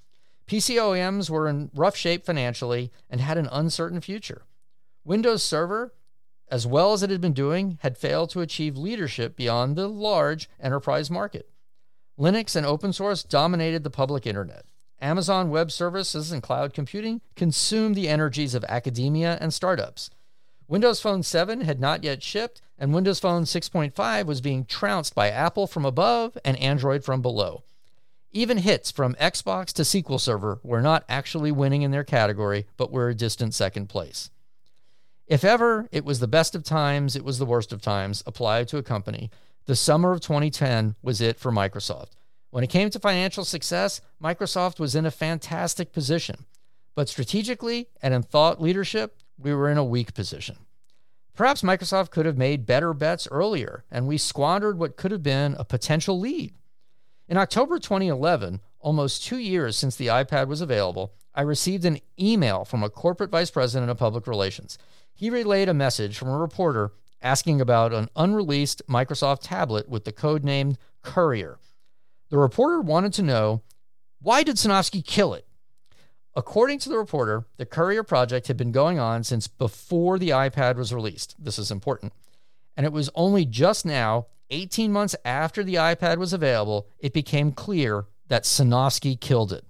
PC 0.47 0.75
OEMs 0.75 1.29
were 1.29 1.47
in 1.47 1.69
rough 1.75 1.95
shape 1.95 2.25
financially 2.25 2.91
and 3.09 3.21
had 3.21 3.37
an 3.37 3.49
uncertain 3.51 4.01
future. 4.01 4.41
Windows 5.03 5.43
Server 5.43 5.93
as 6.49 6.67
well 6.67 6.93
as 6.93 7.01
it 7.01 7.09
had 7.09 7.21
been 7.21 7.33
doing, 7.33 7.79
had 7.81 7.97
failed 7.97 8.29
to 8.29 8.41
achieve 8.41 8.77
leadership 8.77 9.35
beyond 9.35 9.75
the 9.75 9.87
large 9.87 10.49
enterprise 10.59 11.09
market. 11.09 11.49
Linux 12.19 12.55
and 12.55 12.65
open 12.65 12.93
source 12.93 13.23
dominated 13.23 13.83
the 13.83 13.89
public 13.89 14.25
internet. 14.27 14.65
Amazon 15.01 15.49
Web 15.49 15.71
Services 15.71 16.31
and 16.31 16.41
cloud 16.41 16.73
computing 16.73 17.21
consumed 17.35 17.95
the 17.95 18.07
energies 18.07 18.53
of 18.53 18.63
academia 18.65 19.37
and 19.41 19.53
startups. 19.53 20.09
Windows 20.67 21.01
Phone 21.01 21.21
7 21.21 21.61
had 21.61 21.79
not 21.79 22.03
yet 22.03 22.23
shipped, 22.23 22.61
and 22.77 22.93
Windows 22.93 23.19
Phone 23.19 23.43
6.5 23.43 24.25
was 24.25 24.41
being 24.41 24.65
trounced 24.65 25.13
by 25.13 25.29
Apple 25.29 25.67
from 25.67 25.85
above 25.85 26.37
and 26.45 26.57
Android 26.57 27.03
from 27.03 27.21
below. 27.21 27.63
Even 28.35 28.57
hits 28.57 28.91
from 28.91 29.15
Xbox 29.15 29.67
to 29.67 29.83
SQL 29.83 30.19
Server 30.19 30.59
were 30.61 30.81
not 30.81 31.05
actually 31.07 31.53
winning 31.53 31.83
in 31.83 31.91
their 31.91 32.03
category, 32.03 32.65
but 32.75 32.91
were 32.91 33.07
a 33.07 33.15
distant 33.15 33.53
second 33.53 33.87
place. 33.87 34.29
If 35.25 35.45
ever 35.45 35.87
it 35.93 36.03
was 36.03 36.19
the 36.19 36.27
best 36.27 36.53
of 36.53 36.61
times, 36.61 37.15
it 37.15 37.23
was 37.23 37.39
the 37.39 37.45
worst 37.45 37.71
of 37.71 37.81
times 37.81 38.21
applied 38.25 38.67
to 38.67 38.77
a 38.77 38.83
company. 38.83 39.31
The 39.67 39.75
summer 39.77 40.11
of 40.11 40.19
2010 40.19 40.95
was 41.01 41.21
it 41.21 41.39
for 41.39 41.49
Microsoft. 41.49 42.17
When 42.49 42.61
it 42.61 42.69
came 42.69 42.89
to 42.89 42.99
financial 42.99 43.45
success, 43.45 44.01
Microsoft 44.21 44.79
was 44.79 44.95
in 44.95 45.05
a 45.05 45.11
fantastic 45.11 45.93
position. 45.93 46.43
But 46.93 47.07
strategically 47.07 47.87
and 48.01 48.13
in 48.13 48.21
thought 48.21 48.61
leadership, 48.61 49.15
we 49.37 49.53
were 49.53 49.69
in 49.69 49.77
a 49.77 49.85
weak 49.85 50.13
position. 50.13 50.57
Perhaps 51.37 51.61
Microsoft 51.61 52.11
could 52.11 52.25
have 52.25 52.37
made 52.37 52.65
better 52.65 52.93
bets 52.93 53.29
earlier, 53.31 53.85
and 53.89 54.07
we 54.07 54.17
squandered 54.17 54.77
what 54.77 54.97
could 54.97 55.11
have 55.11 55.23
been 55.23 55.55
a 55.57 55.63
potential 55.63 56.19
lead. 56.19 56.53
In 57.27 57.37
October 57.37 57.79
2011, 57.79 58.61
almost 58.79 59.23
two 59.23 59.37
years 59.37 59.77
since 59.77 59.95
the 59.95 60.07
iPad 60.07 60.47
was 60.47 60.61
available, 60.61 61.13
I 61.33 61.41
received 61.41 61.85
an 61.85 61.99
email 62.19 62.65
from 62.65 62.83
a 62.83 62.89
corporate 62.89 63.31
vice 63.31 63.49
president 63.49 63.89
of 63.89 63.97
public 63.97 64.27
relations 64.27 64.77
he 65.15 65.29
relayed 65.29 65.69
a 65.69 65.73
message 65.73 66.17
from 66.17 66.27
a 66.27 66.37
reporter 66.37 66.91
asking 67.21 67.61
about 67.61 67.93
an 67.93 68.09
unreleased 68.15 68.81
Microsoft 68.87 69.39
tablet 69.41 69.87
with 69.87 70.03
the 70.03 70.11
code 70.11 70.43
name 70.43 70.75
Courier. 71.01 71.57
The 72.29 72.37
reporter 72.37 72.81
wanted 72.81 73.13
to 73.13 73.23
know 73.23 73.63
why 74.21 74.43
did 74.43 74.57
Sinofsky 74.57 75.05
kill 75.05 75.33
it? 75.33 75.47
According 76.35 76.79
to 76.79 76.89
the 76.89 76.97
reporter, 76.97 77.45
the 77.55 77.65
Courier 77.65 78.03
project 78.03 78.47
had 78.47 78.57
been 78.57 78.73
going 78.73 78.99
on 78.99 79.23
since 79.23 79.47
before 79.47 80.19
the 80.19 80.29
iPad 80.29 80.75
was 80.75 80.93
released. 80.93 81.35
This 81.39 81.57
is 81.57 81.71
important. 81.71 82.11
And 82.75 82.85
it 82.85 82.91
was 82.91 83.09
only 83.15 83.45
just 83.45 83.85
now, 83.85 84.27
18 84.49 84.91
months 84.91 85.15
after 85.25 85.63
the 85.63 85.75
iPad 85.75 86.17
was 86.17 86.33
available, 86.33 86.87
it 86.99 87.13
became 87.13 87.51
clear 87.51 88.05
that 88.27 88.43
Sinofsky 88.43 89.19
killed 89.19 89.51
it. 89.53 89.65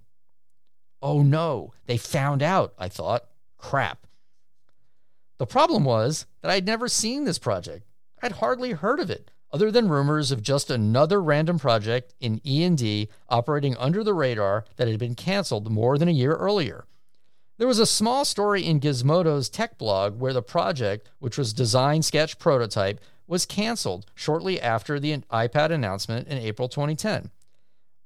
Oh 1.02 1.22
no, 1.22 1.74
they 1.86 1.98
found 1.98 2.42
out, 2.42 2.74
I 2.78 2.90
thought. 2.90 3.26
Crap. 3.58 4.08
The 5.38 5.46
problem 5.46 5.84
was 5.84 6.26
that 6.42 6.52
I'd 6.52 6.66
never 6.66 6.88
seen 6.88 7.26
this 7.26 7.40
project. 7.40 7.86
I'd 8.22 8.34
hardly 8.34 8.72
heard 8.72 9.00
of 9.00 9.10
it, 9.10 9.32
other 9.52 9.70
than 9.72 9.90
rumors 9.90 10.32
of 10.32 10.42
just 10.42 10.72
another 10.72 11.22
random 11.22 11.60
project 11.60 12.14
in 12.20 12.42
E&D 12.44 13.10
operating 13.30 13.76
under 13.78 14.04
the 14.04 14.14
radar 14.14 14.66
that 14.78 14.88
had 14.88 15.00
been 15.00 15.16
canceled 15.16 15.70
more 15.70 15.98
than 15.98 16.08
a 16.08 16.14
year 16.14 16.36
earlier. 16.36 16.86
There 17.58 17.68
was 17.68 17.80
a 17.80 17.86
small 17.86 18.26
story 18.26 18.66
in 18.66 18.80
Gizmodo's 18.82 19.48
tech 19.48 19.78
blog 19.78 20.20
where 20.20 20.34
the 20.34 20.42
project, 20.42 21.10
which 21.20 21.38
was 21.38 21.54
design 21.54 22.02
sketch 22.02 22.38
prototype, 22.38 23.00
was 23.28 23.46
canceled 23.46 24.06
shortly 24.16 24.62
after 24.62 25.00
the 25.00 25.18
iPad 25.32 25.72
announcement 25.72 26.28
in 26.28 26.38
April 26.38 26.70
2010. 26.70 27.32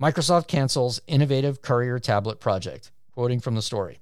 Microsoft 0.02 0.48
cancels 0.48 1.02
innovative 1.08 1.62
Courier 1.62 2.00
tablet 2.00 2.40
project, 2.40 2.92
quoting 3.12 3.40
from 3.40 3.56
the 3.56 3.62
story. 3.62 4.00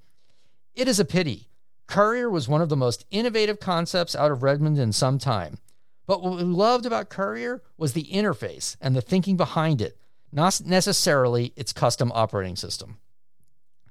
It 0.76 0.88
is 0.88 1.00
a 1.00 1.06
pity. 1.06 1.48
Courier 1.88 2.30
was 2.30 2.48
one 2.48 2.62
of 2.62 2.70
the 2.70 2.78
most 2.78 3.06
innovative 3.10 3.60
concepts 3.60 4.16
out 4.16 4.32
of 4.32 4.44
Redmond 4.44 4.78
in 4.78 4.92
some 4.92 5.18
time. 5.18 5.58
But 6.06 6.22
what 6.22 6.38
we 6.38 6.44
loved 6.44 6.86
about 6.86 7.10
Courier 7.10 7.64
was 7.78 7.94
the 7.94 8.06
interface 8.06 8.78
and 8.80 8.96
the 8.96 9.02
thinking 9.02 9.38
behind 9.38 9.82
it, 9.82 9.98
not 10.32 10.62
necessarily 10.66 11.54
its 11.56 11.74
custom 11.74 12.12
operating 12.14 12.56
system. 12.56 12.98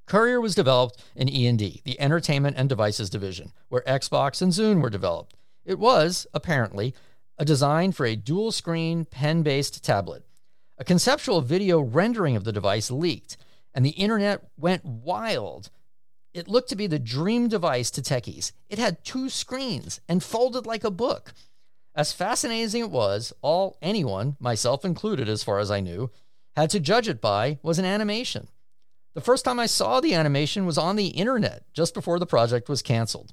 Courier 0.07 0.41
was 0.41 0.55
developed 0.55 1.03
in 1.17 1.29
E&D, 1.29 1.83
the 1.85 2.01
Entertainment 2.01 2.57
and 2.57 2.69
Devices 2.69 3.11
division, 3.11 3.53
where 3.69 3.83
Xbox 3.83 4.41
and 4.41 4.53
Zune 4.53 4.81
were 4.81 4.91
developed. 4.91 5.35
It 5.65 5.81
was, 5.81 6.29
apparently, 6.33 6.95
a 7.39 7.45
design 7.45 7.93
for 7.93 8.07
a 8.07 8.17
dual 8.17 8.53
screen 8.53 9.05
pen 9.05 9.43
based 9.43 9.85
tablet. 9.85 10.25
A 10.79 10.85
conceptual 10.85 11.41
video 11.41 11.81
rendering 11.81 12.37
of 12.37 12.45
the 12.45 12.53
device 12.53 12.91
leaked, 12.91 13.37
and 13.75 13.85
the 13.85 13.91
internet 13.91 14.43
went 14.57 14.85
wild 14.85 15.71
it 16.37 16.49
looked 16.49 16.69
to 16.69 16.77
be 16.77 16.87
the 16.87 16.99
dream 16.99 17.49
device 17.49 17.91
to 17.93 18.03
techies. 18.03 18.53
It 18.69 18.79
had 18.79 19.03
two 19.03 19.31
screens 19.31 20.03
and 20.07 20.23
folded 20.23 20.67
like 20.67 20.85
a 20.85 20.91
book. 20.91 21.33
As 21.95 22.13
fascinating 22.13 22.63
as 22.63 22.75
it 22.75 22.91
was, 22.91 23.33
all 23.41 23.79
anyone, 23.81 24.37
myself 24.39 24.85
included 24.85 25.31
as 25.31 25.43
far 25.43 25.61
as 25.61 25.71
I 25.71 25.81
knew, 25.81 26.11
had 26.55 26.69
to 26.71 26.81
judge 26.81 27.09
it 27.09 27.23
by 27.23 27.59
was 27.63 27.79
an 27.79 27.87
animation. 27.87 28.49
The 29.15 29.23
first 29.23 29.47
time 29.47 29.59
I 29.59 29.65
saw 29.65 29.99
the 29.99 30.13
animation 30.13 30.67
was 30.67 30.77
on 30.77 30.97
the 30.97 31.07
internet 31.07 31.65
just 31.73 31.95
before 31.95 32.19
the 32.19 32.27
project 32.27 32.69
was 32.69 32.83
canceled. 32.83 33.33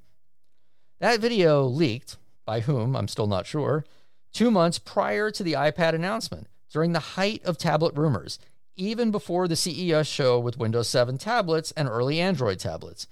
That 1.02 1.20
video 1.20 1.64
leaked, 1.64 2.16
by 2.46 2.62
whom 2.62 2.96
I'm 2.96 3.08
still 3.08 3.28
not 3.28 3.46
sure, 3.46 3.86
two 4.32 4.52
months 4.52 4.80
prior 4.80 5.32
to 5.32 5.44
the 5.44 5.54
iPad 5.54 5.94
announcement, 5.94 6.48
during 6.72 6.94
the 6.94 7.00
height 7.00 7.44
of 7.46 7.58
tablet 7.58 7.96
rumors, 7.96 8.40
even 8.76 9.12
before 9.12 9.48
the 9.48 9.56
CES 9.56 10.08
show 10.08 10.40
with 10.40 10.58
Windows 10.58 10.90
7 10.90 11.18
tablets 11.18 11.72
and 11.78 11.88
early 11.88 12.20
Android 12.20 12.60
tablets. 12.60 13.08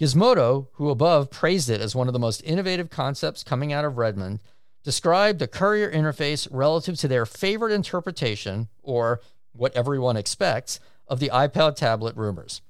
Gizmodo, 0.00 0.68
who 0.74 0.90
above 0.90 1.30
praised 1.30 1.70
it 1.70 1.80
as 1.80 1.94
one 1.94 2.06
of 2.06 2.12
the 2.12 2.18
most 2.18 2.42
innovative 2.42 2.90
concepts 2.90 3.42
coming 3.42 3.72
out 3.72 3.84
of 3.84 3.98
Redmond, 3.98 4.40
described 4.84 5.38
the 5.38 5.48
Courier 5.48 5.90
interface 5.90 6.46
relative 6.50 6.96
to 6.98 7.08
their 7.08 7.26
favorite 7.26 7.72
interpretation, 7.72 8.68
or 8.82 9.20
what 9.52 9.74
everyone 9.74 10.16
expects, 10.16 10.80
of 11.08 11.18
the 11.18 11.30
iPad 11.30 11.76
tablet 11.76 12.16
rumors. 12.16 12.60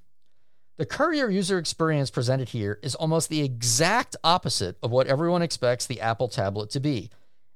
The 0.78 0.84
Courier 0.84 1.30
user 1.30 1.56
experience 1.56 2.10
presented 2.10 2.50
here 2.50 2.78
is 2.82 2.94
almost 2.94 3.30
the 3.30 3.40
exact 3.40 4.14
opposite 4.22 4.76
of 4.82 4.90
what 4.90 5.06
everyone 5.06 5.40
expects 5.40 5.86
the 5.86 6.02
Apple 6.02 6.28
tablet 6.28 6.68
to 6.70 6.80
be 6.80 7.08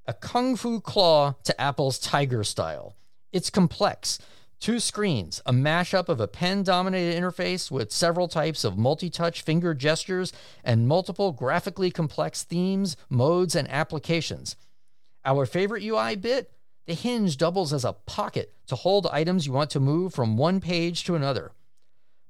a 0.06 0.14
kung 0.14 0.56
fu 0.56 0.80
claw 0.80 1.35
to 1.44 1.61
Apple's 1.61 1.98
Tiger 1.98 2.42
style. 2.42 2.96
It's 3.30 3.50
complex. 3.50 4.18
Two 4.59 4.80
screens, 4.80 5.42
a 5.44 5.52
mashup 5.52 6.09
of 6.09 6.18
a 6.18 6.26
pen 6.26 6.62
dominated 6.62 7.22
interface 7.22 7.70
with 7.70 7.92
several 7.92 8.26
types 8.26 8.64
of 8.64 8.78
multi 8.78 9.11
touch 9.11 9.42
finger 9.42 9.74
gestures 9.74 10.33
and 10.64 10.88
multiple 10.88 11.33
graphically 11.33 11.90
complex 11.90 12.42
themes, 12.42 12.96
modes, 13.11 13.54
and 13.54 13.70
applications. 13.70 14.56
Our 15.26 15.44
favorite 15.44 15.83
UI 15.83 16.16
bit? 16.16 16.52
The 16.87 16.94
hinge 16.94 17.37
doubles 17.37 17.74
as 17.74 17.85
a 17.85 17.92
pocket 17.92 18.54
to 18.68 18.76
hold 18.76 19.06
items 19.09 19.46
you 19.46 19.52
want 19.52 19.68
to 19.70 19.80
move 19.80 20.14
from 20.14 20.38
one 20.38 20.61
page 20.61 21.04
to 21.04 21.14
another. 21.14 21.52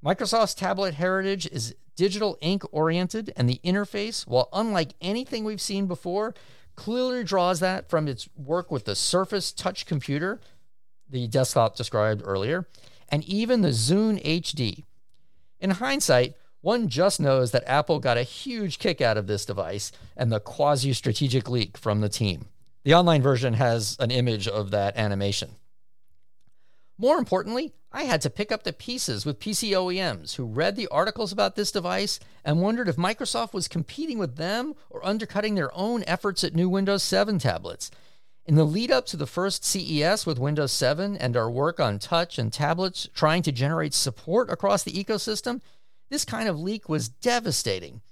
Microsoft's 0.04 0.54
tablet 0.54 0.94
heritage 0.94 1.46
is 1.46 1.74
digital 1.94 2.38
ink 2.40 2.62
oriented, 2.72 3.32
and 3.36 3.48
the 3.48 3.60
interface, 3.62 4.26
while 4.26 4.48
unlike 4.52 4.94
anything 5.02 5.44
we've 5.44 5.60
seen 5.60 5.86
before, 5.86 6.34
clearly 6.74 7.22
draws 7.22 7.60
that 7.60 7.90
from 7.90 8.08
its 8.08 8.26
work 8.34 8.70
with 8.70 8.86
the 8.86 8.96
Surface 8.96 9.52
Touch 9.52 9.84
computer, 9.84 10.40
the 11.08 11.26
desktop 11.28 11.76
described 11.76 12.22
earlier, 12.24 12.66
and 13.10 13.22
even 13.24 13.60
the 13.60 13.68
Zune 13.68 14.22
HD. 14.24 14.84
In 15.60 15.72
hindsight, 15.72 16.34
one 16.62 16.88
just 16.88 17.20
knows 17.20 17.50
that 17.50 17.64
Apple 17.66 17.98
got 17.98 18.16
a 18.16 18.22
huge 18.22 18.78
kick 18.78 19.02
out 19.02 19.18
of 19.18 19.26
this 19.26 19.44
device 19.44 19.92
and 20.16 20.32
the 20.32 20.40
quasi 20.40 20.94
strategic 20.94 21.50
leak 21.50 21.76
from 21.76 22.00
the 22.00 22.08
team. 22.08 22.46
The 22.84 22.94
online 22.94 23.20
version 23.20 23.54
has 23.54 23.96
an 24.00 24.10
image 24.10 24.48
of 24.48 24.70
that 24.70 24.96
animation. 24.96 25.50
More 26.96 27.18
importantly, 27.18 27.74
I 27.92 28.05
had 28.05 28.20
to 28.22 28.31
pick 28.31 28.53
up 28.53 28.62
the 28.62 28.72
pieces 28.72 29.26
with 29.26 29.40
PC 29.40 29.70
OEMs 29.70 30.37
who 30.37 30.44
read 30.44 30.76
the 30.76 30.87
articles 30.88 31.33
about 31.33 31.57
this 31.57 31.72
device 31.72 32.20
and 32.44 32.62
wondered 32.62 32.88
if 32.88 32.94
Microsoft 32.94 33.53
was 33.53 33.66
competing 33.66 34.16
with 34.16 34.37
them 34.37 34.74
or 34.90 35.05
undercutting 35.05 35.57
their 35.57 35.74
own 35.74 36.05
efforts 36.07 36.44
at 36.44 36.55
new 36.55 36.68
Windows 36.68 37.03
7 37.03 37.40
tablets. 37.40 37.90
In 38.46 38.55
the 38.55 38.64
lead 38.64 38.92
up 38.92 39.07
to 39.07 39.16
the 39.16 39.26
first 39.26 39.64
CES 39.64 40.24
with 40.24 40.38
Windows 40.38 40.70
7 40.72 41.16
and 41.16 41.37
our 41.37 41.50
work 41.50 41.81
on 41.81 41.98
touch 41.98 42.38
and 42.38 42.53
tablets 42.53 43.09
trying 43.12 43.42
to 43.42 43.53
generate 43.53 43.92
support 43.92 44.50
across 44.50 44.85
the 44.85 44.92
ecosystem, 44.92 45.61
this 46.11 46.24
kind 46.24 46.48
of 46.48 46.61
leak 46.61 46.88
was 46.88 47.09
devastating. 47.09 48.03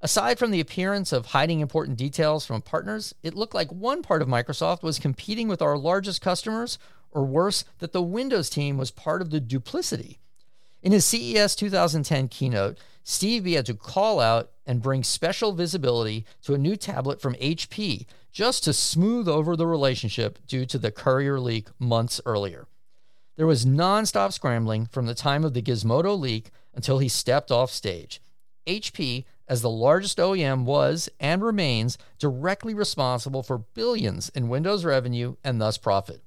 Aside 0.00 0.38
from 0.38 0.50
the 0.50 0.60
appearance 0.60 1.12
of 1.12 1.26
hiding 1.26 1.60
important 1.60 1.98
details 1.98 2.44
from 2.46 2.62
partners, 2.62 3.14
it 3.22 3.34
looked 3.34 3.54
like 3.54 3.72
one 3.72 4.02
part 4.02 4.22
of 4.22 4.28
Microsoft 4.28 4.82
was 4.82 4.98
competing 4.98 5.48
with 5.48 5.62
our 5.62 5.76
largest 5.76 6.20
customers, 6.20 6.78
or 7.16 7.24
worse, 7.24 7.64
that 7.78 7.92
the 7.92 8.02
Windows 8.02 8.50
team 8.50 8.76
was 8.76 8.90
part 8.90 9.22
of 9.22 9.30
the 9.30 9.40
duplicity. 9.40 10.18
In 10.82 10.92
his 10.92 11.06
CES 11.06 11.56
2010 11.56 12.28
keynote, 12.28 12.78
Steve 13.02 13.44
B 13.44 13.54
had 13.54 13.66
to 13.66 13.74
call 13.74 14.20
out 14.20 14.50
and 14.66 14.82
bring 14.82 15.02
special 15.02 15.52
visibility 15.52 16.26
to 16.42 16.54
a 16.54 16.58
new 16.58 16.76
tablet 16.76 17.20
from 17.20 17.34
HP 17.34 18.04
just 18.30 18.64
to 18.64 18.72
smooth 18.72 19.26
over 19.28 19.56
the 19.56 19.66
relationship 19.66 20.38
due 20.46 20.66
to 20.66 20.78
the 20.78 20.90
courier 20.90 21.40
leak 21.40 21.68
months 21.78 22.20
earlier. 22.26 22.66
There 23.36 23.46
was 23.46 23.64
nonstop 23.64 24.32
scrambling 24.32 24.86
from 24.86 25.06
the 25.06 25.14
time 25.14 25.44
of 25.44 25.54
the 25.54 25.62
Gizmodo 25.62 26.18
leak 26.18 26.50
until 26.74 26.98
he 26.98 27.08
stepped 27.08 27.50
off 27.50 27.70
stage. 27.70 28.20
HP, 28.66 29.24
as 29.48 29.62
the 29.62 29.70
largest 29.70 30.18
OEM, 30.18 30.64
was 30.64 31.08
and 31.18 31.42
remains 31.42 31.96
directly 32.18 32.74
responsible 32.74 33.42
for 33.42 33.58
billions 33.58 34.28
in 34.30 34.48
Windows 34.48 34.84
revenue 34.84 35.36
and 35.42 35.60
thus 35.60 35.78
profit. 35.78 36.22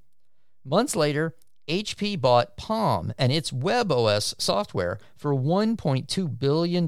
Months 0.65 0.95
later, 0.95 1.36
HP 1.67 2.19
bought 2.19 2.58
Palm 2.58 3.13
and 3.17 3.32
its 3.32 3.52
WebOS 3.52 4.39
software 4.41 5.00
for 5.15 5.34
$1.2 5.34 6.39
billion, 6.39 6.88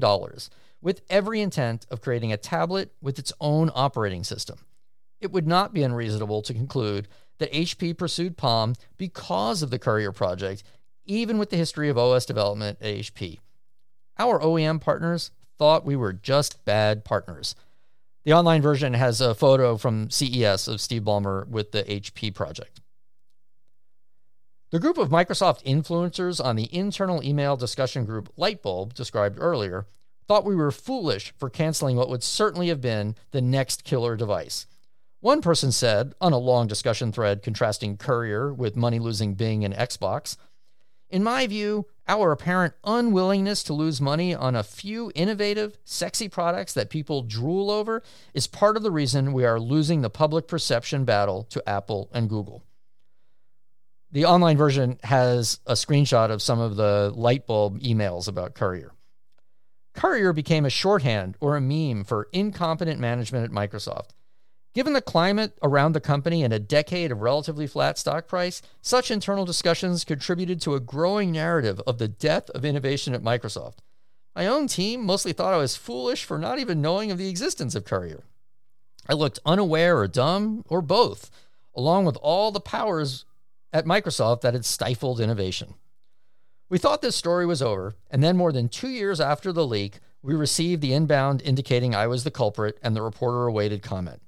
with 0.80 1.02
every 1.08 1.40
intent 1.40 1.86
of 1.90 2.00
creating 2.00 2.32
a 2.32 2.36
tablet 2.36 2.92
with 3.00 3.18
its 3.18 3.32
own 3.40 3.70
operating 3.74 4.24
system. 4.24 4.58
It 5.20 5.30
would 5.30 5.46
not 5.46 5.72
be 5.72 5.84
unreasonable 5.84 6.42
to 6.42 6.52
conclude 6.52 7.06
that 7.38 7.52
HP 7.52 7.96
pursued 7.96 8.36
Palm 8.36 8.74
because 8.98 9.62
of 9.62 9.70
the 9.70 9.78
Courier 9.78 10.12
project, 10.12 10.64
even 11.06 11.38
with 11.38 11.50
the 11.50 11.56
history 11.56 11.88
of 11.88 11.96
OS 11.96 12.26
development 12.26 12.78
at 12.80 12.94
HP. 12.94 13.38
Our 14.18 14.40
OEM 14.40 14.80
partners 14.80 15.30
thought 15.58 15.84
we 15.84 15.96
were 15.96 16.12
just 16.12 16.64
bad 16.64 17.04
partners. 17.04 17.54
The 18.24 18.32
online 18.32 18.62
version 18.62 18.94
has 18.94 19.20
a 19.20 19.34
photo 19.34 19.76
from 19.76 20.10
CES 20.10 20.68
of 20.68 20.80
Steve 20.80 21.02
Ballmer 21.02 21.46
with 21.48 21.72
the 21.72 21.84
HP 21.84 22.34
project. 22.34 22.81
The 24.72 24.80
group 24.80 24.96
of 24.96 25.10
Microsoft 25.10 25.62
influencers 25.64 26.42
on 26.42 26.56
the 26.56 26.74
internal 26.74 27.22
email 27.22 27.58
discussion 27.58 28.06
group 28.06 28.34
Lightbulb, 28.38 28.94
described 28.94 29.36
earlier, 29.38 29.86
thought 30.26 30.46
we 30.46 30.56
were 30.56 30.70
foolish 30.70 31.34
for 31.36 31.50
canceling 31.50 31.94
what 31.94 32.08
would 32.08 32.22
certainly 32.22 32.68
have 32.68 32.80
been 32.80 33.14
the 33.32 33.42
next 33.42 33.84
killer 33.84 34.16
device. 34.16 34.66
One 35.20 35.42
person 35.42 35.72
said, 35.72 36.14
on 36.22 36.32
a 36.32 36.38
long 36.38 36.68
discussion 36.68 37.12
thread 37.12 37.42
contrasting 37.42 37.98
Courier 37.98 38.50
with 38.50 38.74
money 38.74 38.98
losing 38.98 39.34
Bing 39.34 39.62
and 39.62 39.74
Xbox, 39.74 40.38
in 41.10 41.22
my 41.22 41.46
view, 41.46 41.84
our 42.08 42.32
apparent 42.32 42.72
unwillingness 42.82 43.62
to 43.64 43.74
lose 43.74 44.00
money 44.00 44.34
on 44.34 44.56
a 44.56 44.62
few 44.62 45.12
innovative, 45.14 45.76
sexy 45.84 46.30
products 46.30 46.72
that 46.72 46.88
people 46.88 47.20
drool 47.20 47.70
over 47.70 48.02
is 48.32 48.46
part 48.46 48.78
of 48.78 48.82
the 48.82 48.90
reason 48.90 49.34
we 49.34 49.44
are 49.44 49.60
losing 49.60 50.00
the 50.00 50.08
public 50.08 50.48
perception 50.48 51.04
battle 51.04 51.44
to 51.50 51.62
Apple 51.68 52.08
and 52.14 52.30
Google. 52.30 52.64
The 54.12 54.26
online 54.26 54.58
version 54.58 54.98
has 55.04 55.60
a 55.66 55.72
screenshot 55.72 56.30
of 56.30 56.42
some 56.42 56.60
of 56.60 56.76
the 56.76 57.10
light 57.16 57.46
bulb 57.46 57.80
emails 57.80 58.28
about 58.28 58.54
Courier. 58.54 58.92
Courier 59.94 60.34
became 60.34 60.66
a 60.66 60.70
shorthand 60.70 61.36
or 61.40 61.56
a 61.56 61.62
meme 61.62 62.04
for 62.04 62.28
incompetent 62.30 63.00
management 63.00 63.44
at 63.44 63.50
Microsoft. 63.50 64.10
Given 64.74 64.92
the 64.92 65.00
climate 65.00 65.58
around 65.62 65.92
the 65.92 66.00
company 66.00 66.42
and 66.42 66.52
a 66.52 66.58
decade 66.58 67.10
of 67.10 67.22
relatively 67.22 67.66
flat 67.66 67.96
stock 67.96 68.26
price, 68.26 68.60
such 68.82 69.10
internal 69.10 69.46
discussions 69.46 70.04
contributed 70.04 70.60
to 70.62 70.74
a 70.74 70.80
growing 70.80 71.32
narrative 71.32 71.80
of 71.86 71.96
the 71.96 72.08
death 72.08 72.50
of 72.50 72.66
innovation 72.66 73.14
at 73.14 73.22
Microsoft. 73.22 73.78
My 74.36 74.46
own 74.46 74.66
team 74.66 75.04
mostly 75.04 75.32
thought 75.32 75.54
I 75.54 75.58
was 75.58 75.76
foolish 75.76 76.24
for 76.24 76.38
not 76.38 76.58
even 76.58 76.82
knowing 76.82 77.10
of 77.10 77.18
the 77.18 77.28
existence 77.28 77.74
of 77.74 77.84
Courier. 77.86 78.24
I 79.08 79.14
looked 79.14 79.40
unaware 79.44 79.98
or 79.98 80.06
dumb, 80.06 80.64
or 80.68 80.80
both, 80.82 81.30
along 81.74 82.04
with 82.04 82.16
all 82.16 82.50
the 82.50 82.60
powers 82.60 83.24
at 83.72 83.86
Microsoft 83.86 84.42
that 84.42 84.54
had 84.54 84.64
stifled 84.64 85.20
innovation. 85.20 85.74
We 86.68 86.78
thought 86.78 87.02
this 87.02 87.16
story 87.16 87.46
was 87.46 87.62
over, 87.62 87.96
and 88.10 88.22
then 88.22 88.36
more 88.36 88.52
than 88.52 88.68
two 88.68 88.88
years 88.88 89.20
after 89.20 89.52
the 89.52 89.66
leak, 89.66 90.00
we 90.22 90.34
received 90.34 90.80
the 90.80 90.94
inbound 90.94 91.42
indicating 91.42 91.94
I 91.94 92.06
was 92.06 92.24
the 92.24 92.30
culprit, 92.30 92.78
and 92.82 92.96
the 92.96 93.02
reporter 93.02 93.46
awaited 93.46 93.82
comment. 93.82 94.22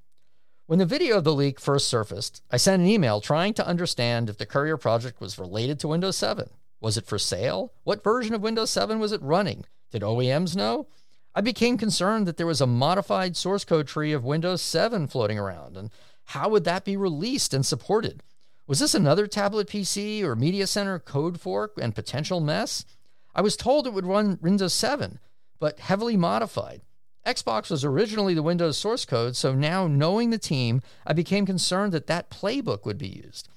When 0.67 0.79
the 0.79 0.87
video 0.87 1.19
of 1.19 1.25
the 1.25 1.35
leak 1.35 1.61
first 1.61 1.89
surfaced, 1.89 2.43
I 2.51 2.57
sent 2.57 2.83
an 2.83 2.89
email 2.89 3.21
trying 3.21 3.55
to 3.55 3.67
understand 3.67 4.29
if 4.29 4.39
the 4.39 4.47
Courier 4.47 4.77
project 4.77 5.21
was 5.21 5.39
related 5.39 5.79
to 5.81 5.89
Windows 5.89 6.17
7. 6.17 6.49
Was 6.81 6.97
it 6.97 7.07
for 7.07 7.19
sale? 7.19 7.73
What 7.85 8.05
version 8.05 8.35
of 8.35 8.43
Windows 8.43 8.71
7 8.71 8.99
was 8.99 9.13
it 9.13 9.23
running? 9.23 9.65
Did 9.91 10.03
OEMs 10.03 10.57
know? 10.57 10.87
I 11.35 11.41
became 11.41 11.79
concerned 11.79 12.27
that 12.27 12.37
there 12.37 12.47
was 12.47 12.61
a 12.61 12.67
modified 12.67 13.37
source 13.37 13.65
code 13.65 13.89
tree 13.89 14.13
of 14.13 14.25
Windows 14.25 14.63
7 14.63 15.07
floating 15.07 15.39
around, 15.39 15.77
and 15.77 15.91
how 16.25 16.49
would 16.49 16.65
that 16.65 16.85
be 16.85 16.97
released 16.97 17.53
and 17.53 17.65
supported? 17.65 18.23
Was 18.67 18.79
this 18.79 18.95
another 18.95 19.27
tablet 19.27 19.69
PC 19.69 20.23
or 20.23 20.35
Media 20.35 20.67
Center 20.67 20.99
code 20.99 21.39
fork 21.39 21.75
and 21.81 21.95
potential 21.95 22.41
mess? 22.41 22.87
I 23.35 23.43
was 23.43 23.57
told 23.57 23.87
it 23.87 23.93
would 23.93 24.07
run 24.07 24.39
Windows 24.41 24.73
7, 24.73 25.19
but 25.59 25.81
heavily 25.81 26.17
modified. 26.17 26.81
Xbox 27.27 27.71
was 27.71 27.85
originally 27.85 28.33
the 28.33 28.43
Windows 28.43 28.79
source 28.79 29.05
code, 29.05 29.37
so 29.37 29.55
now 29.55 29.87
knowing 29.87 30.31
the 30.31 30.39
team, 30.39 30.81
I 31.07 31.13
became 31.13 31.45
concerned 31.45 31.93
that 31.93 32.07
that 32.07 32.31
playbook 32.31 32.87
would 32.87 32.97
be 32.97 33.09
used. 33.09 33.51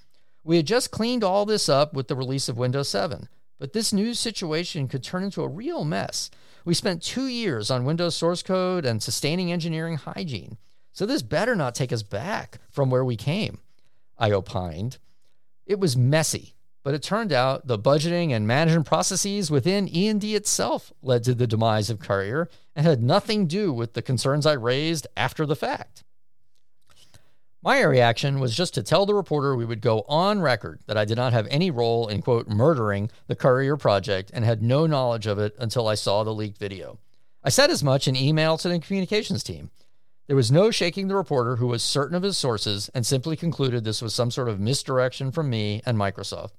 We 0.44 0.58
had 0.58 0.68
just 0.68 0.92
cleaned 0.92 1.24
all 1.24 1.46
this 1.46 1.70
up 1.70 1.94
with 1.94 2.10
the 2.10 2.16
release 2.16 2.50
of 2.50 2.58
Windows 2.58 2.90
7, 2.90 3.30
but 3.60 3.72
this 3.72 3.94
new 3.94 4.14
situation 4.14 4.90
could 4.90 5.04
turn 5.04 5.24
into 5.24 5.42
a 5.42 5.48
real 5.48 5.86
mess. 5.86 6.30
We 6.66 6.74
spent 6.74 7.02
two 7.02 7.28
years 7.28 7.72
on 7.72 7.86
Windows 7.86 8.18
source 8.18 8.44
code 8.44 8.86
and 8.86 9.02
sustaining 9.02 9.54
engineering 9.54 9.96
hygiene, 9.96 10.58
so 10.92 11.06
this 11.06 11.22
better 11.22 11.56
not 11.56 11.76
take 11.76 11.94
us 11.94 12.04
back 12.04 12.60
from 12.70 12.90
where 12.90 13.06
we 13.06 13.16
came. 13.16 13.60
I 14.18 14.32
opined. 14.32 14.98
It 15.66 15.80
was 15.80 15.98
messy, 15.98 16.56
but 16.84 16.94
it 16.94 17.04
turned 17.04 17.34
out 17.34 17.68
the 17.68 17.78
budgeting 17.78 18.32
and 18.32 18.48
management 18.48 18.86
processes 18.86 19.52
within 19.52 19.88
E&D 19.88 20.36
itself 20.36 20.94
led 21.02 21.24
to 21.26 21.34
the 21.34 21.48
demise 21.48 21.90
of 21.90 22.00
Courier 22.00 22.50
and 22.76 22.86
had 22.86 23.04
nothing 23.04 23.48
to 23.48 23.56
do 23.56 23.74
with 23.74 23.94
the 23.94 24.02
concerns 24.02 24.46
I 24.46 24.54
raised 24.54 25.08
after 25.18 25.46
the 25.46 25.56
fact. 25.56 26.04
My 27.62 27.82
reaction 27.82 28.40
was 28.40 28.56
just 28.56 28.74
to 28.76 28.84
tell 28.84 29.06
the 29.06 29.14
reporter 29.14 29.56
we 29.56 29.66
would 29.66 29.82
go 29.82 30.06
on 30.08 30.40
record 30.40 30.80
that 30.86 30.96
I 30.96 31.04
did 31.04 31.18
not 31.18 31.34
have 31.34 31.48
any 31.50 31.70
role 31.70 32.08
in, 32.08 32.22
quote, 32.22 32.48
murdering 32.48 33.10
the 33.28 33.36
Courier 33.36 33.76
project 33.76 34.32
and 34.34 34.46
had 34.46 34.62
no 34.62 34.86
knowledge 34.86 35.28
of 35.28 35.40
it 35.40 35.56
until 35.60 35.88
I 35.88 35.96
saw 35.96 36.24
the 36.24 36.34
leaked 36.34 36.60
video. 36.60 37.00
I 37.44 37.50
said 37.50 37.70
as 37.70 37.84
much 37.84 38.08
in 38.08 38.16
email 38.16 38.58
to 38.58 38.70
the 38.70 38.80
communications 38.80 39.44
team. 39.44 39.72
There 40.28 40.36
was 40.36 40.52
no 40.52 40.72
shaking 40.72 41.08
the 41.08 41.16
reporter 41.16 41.56
who 41.56 41.68
was 41.68 41.82
certain 41.82 42.16
of 42.16 42.24
his 42.24 42.38
sources 42.38 42.90
and 42.94 43.06
simply 43.06 43.36
concluded 43.36 43.84
this 43.84 44.02
was 44.02 44.14
some 44.14 44.30
sort 44.30 44.50
of 44.50 44.60
misdirection 44.60 45.32
from 45.32 45.50
me 45.50 45.82
and 45.86 45.98
Microsoft 45.98 46.52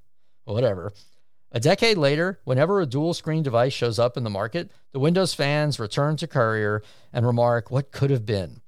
whatever. 0.52 0.92
A 1.52 1.60
decade 1.60 1.96
later, 1.96 2.40
whenever 2.44 2.80
a 2.80 2.86
dual 2.86 3.14
screen 3.14 3.42
device 3.42 3.72
shows 3.72 3.98
up 3.98 4.16
in 4.16 4.24
the 4.24 4.30
market, 4.30 4.70
the 4.92 4.98
Windows 4.98 5.34
fans 5.34 5.80
return 5.80 6.16
to 6.16 6.26
Courier 6.26 6.82
and 7.12 7.26
remark 7.26 7.70
what 7.70 7.92
could 7.92 8.10
have 8.10 8.26
been. 8.26 8.60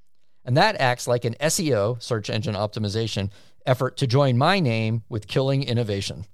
And 0.45 0.57
that 0.57 0.81
acts 0.81 1.07
like 1.07 1.25
an 1.25 1.37
SEO, 1.41 2.03
search 2.03 2.31
engine 2.31 2.55
optimization, 2.55 3.31
effort 3.67 3.99
to 3.99 4.07
join 4.07 4.39
my 4.39 4.61
name 4.61 5.03
with 5.09 5.27
killing 5.27 5.63
innovation. 5.63 6.25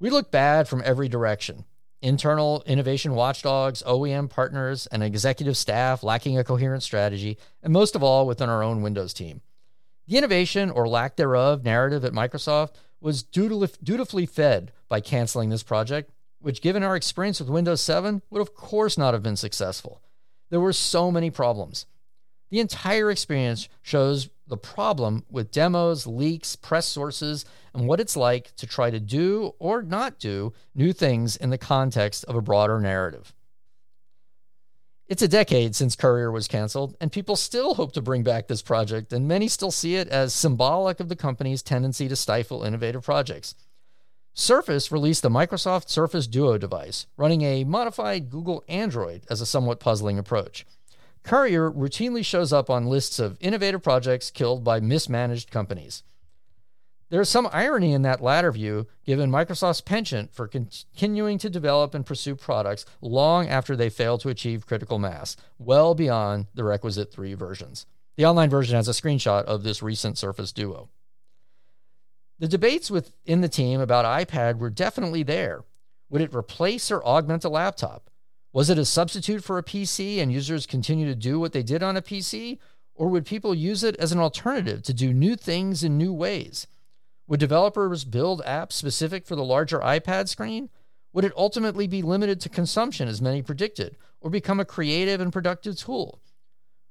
We 0.00 0.10
look 0.10 0.32
bad 0.32 0.66
from 0.66 0.82
every 0.84 1.08
direction. 1.08 1.64
Internal 2.02 2.62
innovation 2.66 3.14
watchdogs, 3.14 3.82
OEM 3.82 4.30
partners, 4.30 4.86
and 4.86 5.02
executive 5.02 5.56
staff 5.56 6.02
lacking 6.02 6.38
a 6.38 6.44
coherent 6.44 6.82
strategy, 6.82 7.36
and 7.62 7.72
most 7.72 7.94
of 7.94 8.02
all 8.02 8.26
within 8.26 8.48
our 8.48 8.62
own 8.62 8.80
Windows 8.80 9.12
team. 9.12 9.42
The 10.06 10.16
innovation 10.16 10.70
or 10.70 10.88
lack 10.88 11.16
thereof 11.16 11.62
narrative 11.62 12.04
at 12.04 12.12
Microsoft 12.12 12.74
was 13.00 13.22
dutifully 13.22 14.26
fed 14.26 14.72
by 14.88 15.00
canceling 15.00 15.50
this 15.50 15.62
project, 15.62 16.10
which, 16.40 16.62
given 16.62 16.82
our 16.82 16.96
experience 16.96 17.38
with 17.38 17.50
Windows 17.50 17.82
7, 17.82 18.22
would 18.30 18.40
of 18.40 18.54
course 18.54 18.96
not 18.96 19.14
have 19.14 19.22
been 19.22 19.36
successful. 19.36 20.00
There 20.48 20.60
were 20.60 20.72
so 20.72 21.10
many 21.10 21.30
problems. 21.30 21.86
The 22.50 22.60
entire 22.60 23.10
experience 23.10 23.68
shows 23.82 24.30
the 24.50 24.56
problem 24.56 25.24
with 25.30 25.50
demos, 25.50 26.06
leaks, 26.06 26.56
press 26.56 26.86
sources, 26.86 27.44
and 27.72 27.86
what 27.86 28.00
it's 28.00 28.16
like 28.16 28.54
to 28.56 28.66
try 28.66 28.90
to 28.90 29.00
do 29.00 29.54
or 29.58 29.80
not 29.80 30.18
do 30.18 30.52
new 30.74 30.92
things 30.92 31.36
in 31.36 31.50
the 31.50 31.58
context 31.58 32.24
of 32.24 32.34
a 32.34 32.42
broader 32.42 32.80
narrative. 32.80 33.32
It's 35.08 35.22
a 35.22 35.28
decade 35.28 35.74
since 35.74 35.96
Courier 35.96 36.30
was 36.30 36.46
canceled, 36.46 36.96
and 37.00 37.10
people 37.10 37.34
still 37.34 37.74
hope 37.74 37.92
to 37.94 38.02
bring 38.02 38.22
back 38.22 38.46
this 38.46 38.62
project, 38.62 39.12
and 39.12 39.26
many 39.26 39.48
still 39.48 39.72
see 39.72 39.96
it 39.96 40.06
as 40.08 40.32
symbolic 40.32 41.00
of 41.00 41.08
the 41.08 41.16
company's 41.16 41.62
tendency 41.62 42.08
to 42.08 42.14
stifle 42.14 42.62
innovative 42.62 43.02
projects. 43.02 43.54
Surface 44.34 44.92
released 44.92 45.22
the 45.22 45.28
Microsoft 45.28 45.88
Surface 45.88 46.28
Duo 46.28 46.58
device, 46.58 47.06
running 47.16 47.42
a 47.42 47.64
modified 47.64 48.30
Google 48.30 48.62
Android 48.68 49.24
as 49.28 49.40
a 49.40 49.46
somewhat 49.46 49.80
puzzling 49.80 50.18
approach. 50.18 50.64
Courier 51.22 51.70
routinely 51.70 52.24
shows 52.24 52.52
up 52.52 52.70
on 52.70 52.86
lists 52.86 53.18
of 53.18 53.36
innovative 53.40 53.82
projects 53.82 54.30
killed 54.30 54.64
by 54.64 54.80
mismanaged 54.80 55.50
companies. 55.50 56.02
There 57.10 57.20
is 57.20 57.28
some 57.28 57.48
irony 57.52 57.92
in 57.92 58.02
that 58.02 58.22
latter 58.22 58.52
view, 58.52 58.86
given 59.04 59.30
Microsoft's 59.30 59.80
penchant 59.80 60.32
for 60.32 60.46
continuing 60.46 61.38
to 61.38 61.50
develop 61.50 61.92
and 61.92 62.06
pursue 62.06 62.36
products 62.36 62.86
long 63.00 63.48
after 63.48 63.74
they 63.74 63.90
fail 63.90 64.16
to 64.18 64.28
achieve 64.28 64.66
critical 64.66 64.98
mass, 64.98 65.36
well 65.58 65.94
beyond 65.94 66.46
the 66.54 66.62
requisite 66.62 67.12
three 67.12 67.34
versions. 67.34 67.86
The 68.16 68.26
online 68.26 68.50
version 68.50 68.76
has 68.76 68.86
a 68.86 68.92
screenshot 68.92 69.44
of 69.44 69.62
this 69.64 69.82
recent 69.82 70.18
Surface 70.18 70.52
Duo. 70.52 70.88
The 72.38 72.48
debates 72.48 72.90
within 72.90 73.40
the 73.40 73.48
team 73.48 73.80
about 73.80 74.04
iPad 74.04 74.58
were 74.58 74.70
definitely 74.70 75.22
there. 75.22 75.64
Would 76.10 76.22
it 76.22 76.34
replace 76.34 76.90
or 76.90 77.04
augment 77.04 77.44
a 77.44 77.48
laptop? 77.48 78.09
Was 78.52 78.68
it 78.68 78.78
a 78.78 78.84
substitute 78.84 79.44
for 79.44 79.58
a 79.58 79.62
PC 79.62 80.18
and 80.18 80.32
users 80.32 80.66
continue 80.66 81.06
to 81.06 81.14
do 81.14 81.38
what 81.38 81.52
they 81.52 81.62
did 81.62 81.84
on 81.84 81.96
a 81.96 82.02
PC? 82.02 82.58
Or 82.94 83.08
would 83.08 83.24
people 83.24 83.54
use 83.54 83.84
it 83.84 83.96
as 83.96 84.10
an 84.10 84.18
alternative 84.18 84.82
to 84.82 84.92
do 84.92 85.14
new 85.14 85.36
things 85.36 85.84
in 85.84 85.96
new 85.96 86.12
ways? 86.12 86.66
Would 87.28 87.38
developers 87.38 88.04
build 88.04 88.42
apps 88.44 88.72
specific 88.72 89.24
for 89.24 89.36
the 89.36 89.44
larger 89.44 89.78
iPad 89.78 90.28
screen? 90.28 90.68
Would 91.12 91.24
it 91.24 91.32
ultimately 91.36 91.86
be 91.86 92.02
limited 92.02 92.40
to 92.40 92.48
consumption, 92.48 93.06
as 93.06 93.22
many 93.22 93.40
predicted, 93.40 93.96
or 94.20 94.30
become 94.30 94.58
a 94.58 94.64
creative 94.64 95.20
and 95.20 95.32
productive 95.32 95.76
tool? 95.76 96.20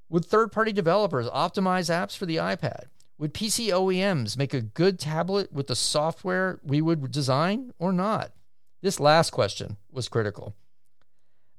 Would 0.08 0.26
third 0.26 0.54
party 0.54 0.72
developers 0.72 1.28
optimize 1.28 1.93
apps 1.93 2.17
for 2.17 2.26
the 2.26 2.38
iPad? 2.38 2.86
Would 3.17 3.34
PC 3.34 3.67
OEMs 3.67 4.38
make 4.38 4.54
a 4.54 4.62
good 4.62 4.98
tablet 4.98 5.52
with 5.52 5.67
the 5.67 5.76
software 5.76 6.62
we 6.63 6.82
would 6.82 7.12
design 7.12 7.74
or 7.78 7.91
not? 7.91 8.32
This 8.82 9.00
last 9.00 9.32
question 9.32 9.76
was 9.91 10.08
critical. 10.08 10.56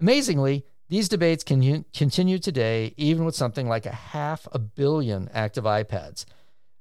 Amazingly, 0.00 0.64
these 0.88 1.08
debates 1.08 1.44
can 1.44 1.84
continue 1.94 2.38
today, 2.38 2.94
even 2.96 3.24
with 3.24 3.34
something 3.34 3.68
like 3.68 3.86
a 3.86 3.92
half 3.92 4.48
a 4.50 4.58
billion 4.58 5.28
active 5.32 5.64
iPads. 5.64 6.24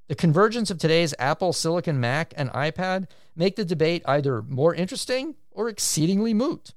The 0.08 0.16
convergence 0.16 0.72
of 0.72 0.80
today's 0.80 1.14
Apple 1.20 1.54
Silicon 1.54 2.00
Mac 2.00 2.34
and 2.36 2.50
iPad 2.52 3.08
make 3.36 3.56
the 3.56 3.66
debate 3.66 4.02
either 4.06 4.42
more 4.42 4.74
interesting 4.74 5.36
or 5.52 5.70
exceedingly 5.70 6.34
moot. 6.34 6.74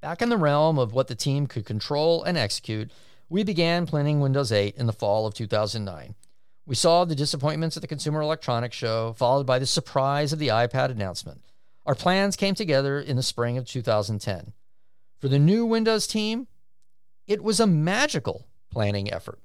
Back 0.00 0.22
in 0.22 0.30
the 0.30 0.38
realm 0.38 0.78
of 0.78 0.92
what 0.92 1.08
the 1.08 1.14
team 1.14 1.46
could 1.46 1.66
control 1.66 2.22
and 2.22 2.38
execute, 2.38 2.90
we 3.28 3.42
began 3.42 3.86
planning 3.86 4.20
Windows 4.20 4.52
8 4.52 4.76
in 4.76 4.86
the 4.86 4.92
fall 4.92 5.26
of 5.26 5.34
2009. 5.34 6.14
We 6.64 6.74
saw 6.74 7.04
the 7.04 7.14
disappointments 7.14 7.76
at 7.76 7.82
the 7.82 7.88
Consumer 7.88 8.22
Electronics 8.22 8.76
Show, 8.76 9.12
followed 9.12 9.46
by 9.46 9.58
the 9.58 9.66
surprise 9.66 10.32
of 10.32 10.38
the 10.38 10.48
iPad 10.48 10.90
announcement. 10.90 11.42
Our 11.84 11.94
plans 11.94 12.36
came 12.36 12.54
together 12.54 12.98
in 12.98 13.16
the 13.16 13.22
spring 13.22 13.58
of 13.58 13.66
2010. 13.66 14.52
For 15.18 15.28
the 15.28 15.38
new 15.38 15.64
Windows 15.64 16.06
team, 16.06 16.46
it 17.26 17.42
was 17.42 17.58
a 17.58 17.66
magical 17.66 18.46
planning 18.70 19.12
effort. 19.12 19.40